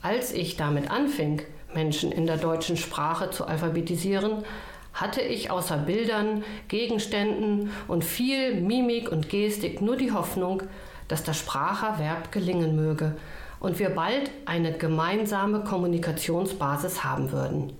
Als 0.00 0.32
ich 0.32 0.56
damit 0.56 0.92
anfing, 0.92 1.42
Menschen 1.74 2.12
in 2.12 2.26
der 2.26 2.36
deutschen 2.36 2.76
Sprache 2.76 3.30
zu 3.30 3.46
alphabetisieren, 3.46 4.44
hatte 4.92 5.22
ich 5.22 5.50
außer 5.50 5.76
Bildern, 5.76 6.44
Gegenständen 6.68 7.70
und 7.88 8.04
viel 8.04 8.60
Mimik 8.60 9.10
und 9.10 9.28
Gestik 9.28 9.80
nur 9.80 9.96
die 9.96 10.12
Hoffnung, 10.12 10.62
dass 11.08 11.24
das 11.24 11.36
Spracherwerb 11.38 12.30
gelingen 12.30 12.76
möge 12.76 13.16
und 13.60 13.78
wir 13.78 13.90
bald 13.90 14.30
eine 14.46 14.72
gemeinsame 14.72 15.60
Kommunikationsbasis 15.60 17.04
haben 17.04 17.30
würden. 17.30 17.72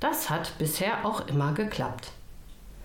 Das 0.00 0.30
hat 0.30 0.56
bisher 0.58 1.04
auch 1.04 1.26
immer 1.28 1.52
geklappt. 1.52 2.12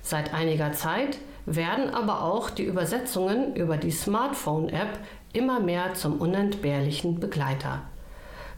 Seit 0.02 0.34
einiger 0.34 0.74
Zeit 0.74 1.20
werden 1.46 1.94
aber 1.94 2.24
auch 2.24 2.50
die 2.50 2.64
Übersetzungen 2.64 3.56
über 3.56 3.78
die 3.78 3.92
Smartphone-App 3.92 5.00
immer 5.34 5.60
mehr 5.60 5.94
zum 5.94 6.20
unentbehrlichen 6.20 7.20
Begleiter. 7.20 7.82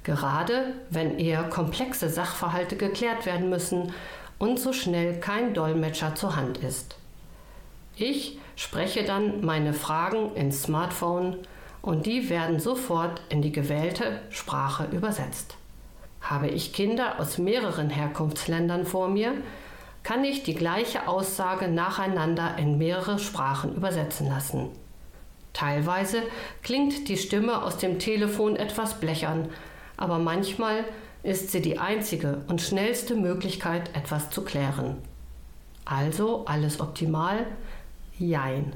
Gerade 0.03 0.73
wenn 0.89 1.19
eher 1.19 1.43
komplexe 1.43 2.09
Sachverhalte 2.09 2.75
geklärt 2.75 3.25
werden 3.25 3.49
müssen 3.49 3.93
und 4.39 4.59
so 4.59 4.73
schnell 4.73 5.19
kein 5.19 5.53
Dolmetscher 5.53 6.15
zur 6.15 6.35
Hand 6.35 6.57
ist. 6.57 6.95
Ich 7.95 8.39
spreche 8.55 9.03
dann 9.03 9.45
meine 9.45 9.73
Fragen 9.73 10.35
ins 10.35 10.63
Smartphone 10.63 11.37
und 11.81 12.05
die 12.05 12.29
werden 12.29 12.59
sofort 12.59 13.21
in 13.29 13.41
die 13.41 13.51
gewählte 13.51 14.19
Sprache 14.29 14.87
übersetzt. 14.91 15.55
Habe 16.21 16.47
ich 16.47 16.73
Kinder 16.73 17.19
aus 17.19 17.37
mehreren 17.37 17.89
Herkunftsländern 17.89 18.85
vor 18.85 19.09
mir, 19.09 19.33
kann 20.03 20.23
ich 20.23 20.43
die 20.43 20.55
gleiche 20.55 21.07
Aussage 21.07 21.67
nacheinander 21.67 22.55
in 22.57 22.77
mehrere 22.77 23.19
Sprachen 23.19 23.75
übersetzen 23.75 24.27
lassen. 24.27 24.69
Teilweise 25.53 26.23
klingt 26.63 27.07
die 27.07 27.17
Stimme 27.17 27.61
aus 27.61 27.77
dem 27.77 27.99
Telefon 27.99 28.55
etwas 28.55 28.99
blechern, 28.99 29.49
aber 29.97 30.17
manchmal 30.17 30.85
ist 31.23 31.51
sie 31.51 31.61
die 31.61 31.77
einzige 31.77 32.41
und 32.47 32.61
schnellste 32.61 33.15
Möglichkeit, 33.15 33.95
etwas 33.95 34.29
zu 34.29 34.43
klären. 34.43 34.97
Also 35.85 36.45
alles 36.45 36.79
optimal? 36.79 37.45
Jein. 38.17 38.73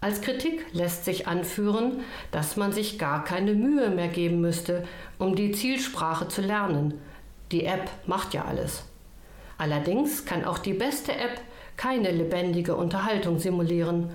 Als 0.00 0.20
Kritik 0.20 0.64
lässt 0.72 1.04
sich 1.04 1.26
anführen, 1.26 2.00
dass 2.30 2.56
man 2.56 2.72
sich 2.72 2.98
gar 2.98 3.24
keine 3.24 3.54
Mühe 3.54 3.90
mehr 3.90 4.08
geben 4.08 4.40
müsste, 4.40 4.86
um 5.18 5.34
die 5.34 5.52
Zielsprache 5.52 6.28
zu 6.28 6.42
lernen. 6.42 7.00
Die 7.50 7.64
App 7.64 7.88
macht 8.06 8.34
ja 8.34 8.44
alles. 8.44 8.84
Allerdings 9.58 10.26
kann 10.26 10.44
auch 10.44 10.58
die 10.58 10.74
beste 10.74 11.12
App 11.12 11.40
keine 11.76 12.10
lebendige 12.10 12.76
Unterhaltung 12.76 13.38
simulieren. 13.38 14.10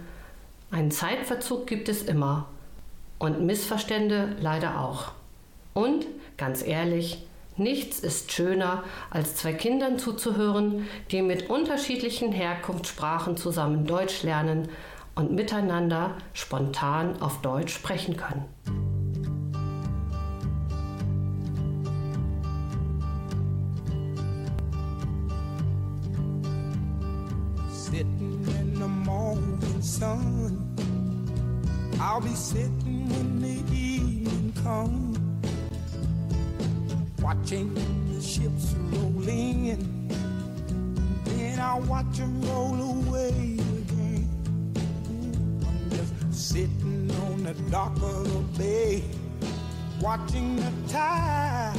Einen 0.69 0.91
Zeitverzug 0.91 1.65
gibt 1.67 1.89
es 1.89 2.03
immer. 2.03 2.47
Und 3.17 3.41
Missverstände 3.41 4.35
leider 4.39 4.79
auch. 4.79 5.11
Und, 5.73 6.05
ganz 6.37 6.65
ehrlich, 6.65 7.25
nichts 7.57 7.99
ist 7.99 8.31
schöner, 8.31 8.83
als 9.09 9.35
zwei 9.35 9.53
Kindern 9.53 9.99
zuzuhören, 9.99 10.87
die 11.11 11.21
mit 11.21 11.49
unterschiedlichen 11.49 12.31
Herkunftssprachen 12.31 13.37
zusammen 13.37 13.85
Deutsch 13.85 14.23
lernen 14.23 14.69
und 15.15 15.31
miteinander 15.31 16.15
spontan 16.33 17.21
auf 17.21 17.41
Deutsch 17.41 17.73
sprechen 17.73 18.17
können. 18.17 18.45
Sitting 27.69 28.45
in 28.59 28.75
the 28.75 28.87
morning 28.87 29.81
sun. 29.81 30.57
I'll 31.99 32.21
be 32.21 32.33
sitting 32.33 33.07
when 33.09 33.41
the 33.41 33.75
evening 33.75 34.53
comes. 34.63 35.17
Watching 37.21 37.73
the 37.73 38.21
ships 38.21 38.75
rolling 38.91 39.67
in. 39.67 40.07
Then 41.25 41.59
I'll 41.59 41.81
watch 41.81 42.17
them 42.17 42.41
roll 42.43 43.05
away 43.07 43.59
sitting 46.51 47.09
on 47.23 47.43
the 47.45 47.53
dock 47.71 47.95
of 48.01 48.27
the 48.27 48.59
bay. 48.59 49.03
Watching 50.01 50.57
the 50.57 50.69
tide 50.89 51.73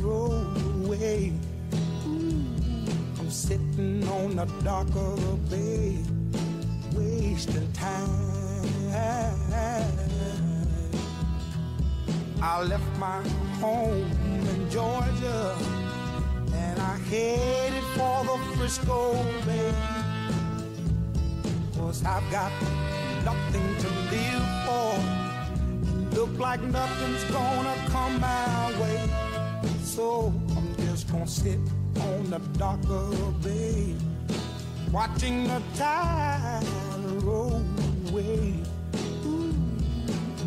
roll 0.00 0.46
away. 0.84 1.34
I'm 2.06 3.30
sitting 3.30 4.08
on 4.08 4.36
the 4.36 4.46
dock 4.64 4.88
of 4.96 5.20
the 5.20 5.56
bay, 5.56 5.98
wasting 6.94 7.70
time. 7.72 8.08
I 12.40 12.62
left 12.62 12.98
my 12.98 13.20
home 13.60 14.10
in 14.48 14.70
Georgia 14.70 15.54
and 16.54 16.80
I 16.80 16.96
headed 17.10 17.84
for 17.96 18.24
the 18.24 18.56
Frisco 18.56 19.12
Bay. 19.44 19.74
Cause 21.76 22.02
I've 22.02 22.30
got 22.30 22.52
nothing 23.26 23.76
to 23.82 23.88
live 24.12 24.46
for. 24.66 24.92
Look 26.16 26.38
like 26.38 26.62
nothing's 26.62 27.24
gonna 27.24 27.74
come 27.88 28.20
my 28.20 28.72
way. 28.80 29.00
So 29.82 30.32
I'm 30.56 30.68
just 30.86 31.10
gonna 31.10 31.26
sit 31.26 31.58
on 32.06 32.30
the 32.30 32.38
dock 32.56 32.82
of 32.88 33.10
the 33.18 33.48
bay, 33.48 33.94
watching 34.92 35.48
the 35.48 35.60
tide 35.74 36.62
roll 37.24 37.62
away. 38.08 38.54
Ooh, 39.26 39.54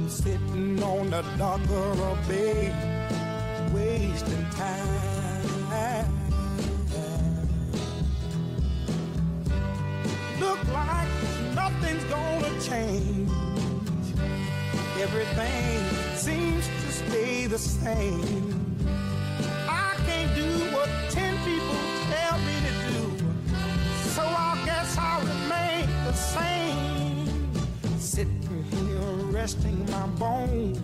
sitting 0.07 0.81
on 0.81 1.09
the 1.09 1.23
dock 1.37 1.65
of 1.85 1.97
the 1.99 2.13
bay, 2.29 2.71
wasting 3.73 4.45
time. 4.51 5.08
Everything 15.11 16.15
seems 16.15 16.67
to 16.67 16.91
stay 16.91 17.47
the 17.47 17.57
same. 17.57 18.77
I 19.67 19.95
can't 20.05 20.35
do 20.35 20.47
what 20.75 20.87
ten 21.09 21.35
people 21.43 21.81
tell 22.11 22.37
me 22.45 22.53
to 22.67 22.73
do. 22.85 23.25
So 24.13 24.21
I 24.21 24.61
guess 24.65 24.95
I'll 24.99 25.21
remain 25.21 25.87
the 26.05 26.13
same. 26.13 27.51
Sitting 27.97 28.63
here 28.69 28.99
resting 29.31 29.83
my 29.89 30.05
bones. 30.19 30.77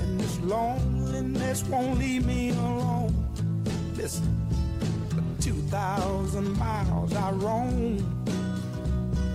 And 0.00 0.20
this 0.20 0.38
loneliness 0.42 1.64
won't 1.64 1.98
leave 1.98 2.24
me 2.24 2.50
alone. 2.50 3.12
Listen, 3.96 4.46
for 5.08 5.42
2,000 5.42 6.56
miles 6.56 7.12
I 7.12 7.32
roam 7.32 7.98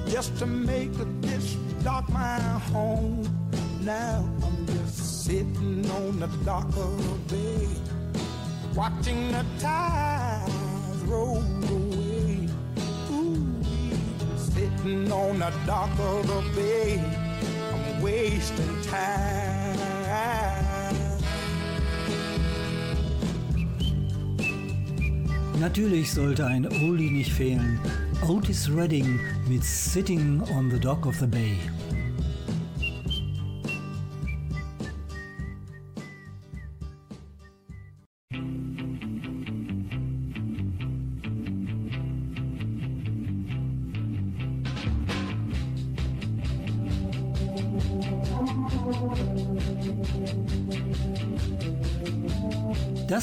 just 0.07 0.37
to 0.39 0.45
make 0.45 0.93
this 1.19 1.55
dark 1.83 2.07
my 2.07 2.39
home. 2.71 3.34
Now 3.85 4.27
I'm 4.41 4.65
just 4.65 5.25
sitting 5.25 5.87
on 5.91 6.19
the 6.19 6.25
dock 6.43 6.67
of 6.69 6.97
the 7.29 7.35
bay 7.35 7.67
watching 8.73 9.31
the 9.31 9.45
tides 9.59 10.51
roll 11.03 11.43
away. 11.69 12.49
Ooh, 13.11 13.63
sitting 14.37 15.11
on 15.11 15.37
the 15.37 15.53
dock 15.67 15.91
of 15.99 16.25
the 16.25 16.41
bay, 16.55 16.99
I'm 17.71 18.01
wasting 18.01 18.81
time. 18.81 19.75
Natürlich 25.59 26.11
sollte 26.11 26.47
ein 26.47 26.65
Oldie 26.65 27.11
nicht 27.11 27.31
fehlen. 27.31 27.79
Otis 28.27 28.67
Redding 28.75 29.19
mit 29.47 29.63
Sitting 29.63 30.41
on 30.57 30.69
the 30.69 30.79
Dock 30.79 31.05
of 31.05 31.19
the 31.19 31.27
Bay. 31.27 31.57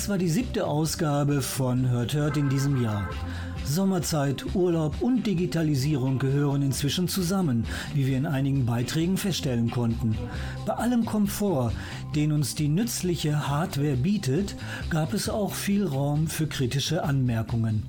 Das 0.03 0.09
war 0.09 0.18
die 0.18 0.28
siebte 0.28 0.66
Ausgabe 0.66 1.42
von 1.42 1.88
Hört 1.88 2.12
Hört 2.14 2.36
in 2.36 2.48
diesem 2.48 2.82
Jahr. 2.82 3.09
Sommerzeit, 3.64 4.44
Urlaub 4.55 5.00
und 5.00 5.26
Digitalisierung 5.26 6.18
gehören 6.18 6.62
inzwischen 6.62 7.07
zusammen, 7.07 7.64
wie 7.94 8.07
wir 8.07 8.16
in 8.16 8.26
einigen 8.26 8.66
Beiträgen 8.66 9.16
feststellen 9.16 9.70
konnten. 9.70 10.16
Bei 10.66 10.74
allem 10.74 11.05
Komfort, 11.05 11.72
den 12.14 12.32
uns 12.32 12.55
die 12.55 12.68
nützliche 12.68 13.48
Hardware 13.48 13.96
bietet, 13.96 14.57
gab 14.90 15.14
es 15.14 15.28
auch 15.28 15.55
viel 15.55 15.86
Raum 15.86 16.26
für 16.26 16.48
kritische 16.48 17.05
Anmerkungen. 17.05 17.84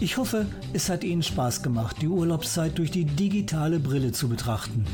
Ich 0.00 0.16
hoffe, 0.16 0.46
es 0.72 0.88
hat 0.88 1.04
Ihnen 1.04 1.22
Spaß 1.22 1.62
gemacht, 1.62 1.96
die 2.00 2.08
Urlaubszeit 2.08 2.78
durch 2.78 2.90
die 2.90 3.04
digitale 3.04 3.80
Brille 3.80 4.12
zu 4.12 4.28
betrachten. 4.28 4.86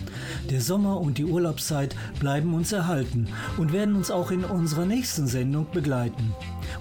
Der 0.50 0.60
Sommer 0.62 1.00
und 1.00 1.18
die 1.18 1.26
Urlaubszeit 1.26 1.94
bleiben 2.18 2.54
uns 2.54 2.72
erhalten 2.72 3.28
und 3.58 3.72
werden 3.72 3.94
uns 3.94 4.10
auch 4.10 4.30
in 4.30 4.44
unserer 4.44 4.86
nächsten 4.86 5.26
Sendung 5.26 5.66
begleiten. 5.72 6.32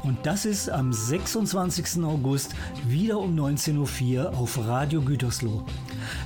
Und 0.04 0.20
das 0.24 0.46
ist 0.46 0.70
am 0.70 0.92
26. 0.92 2.04
August 2.04 2.54
wieder 2.86 3.20
um 3.20 3.40
19.04 3.40 4.18
Uhr 4.18 4.38
auf 4.38 4.60
Radio 4.68 5.02
Gütersloh. 5.02 5.64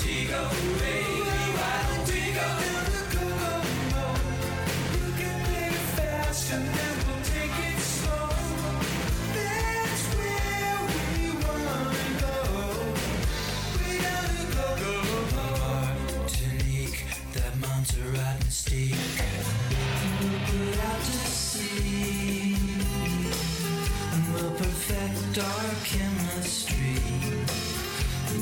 Montego, 0.00 0.38
Bay. 0.78 1.09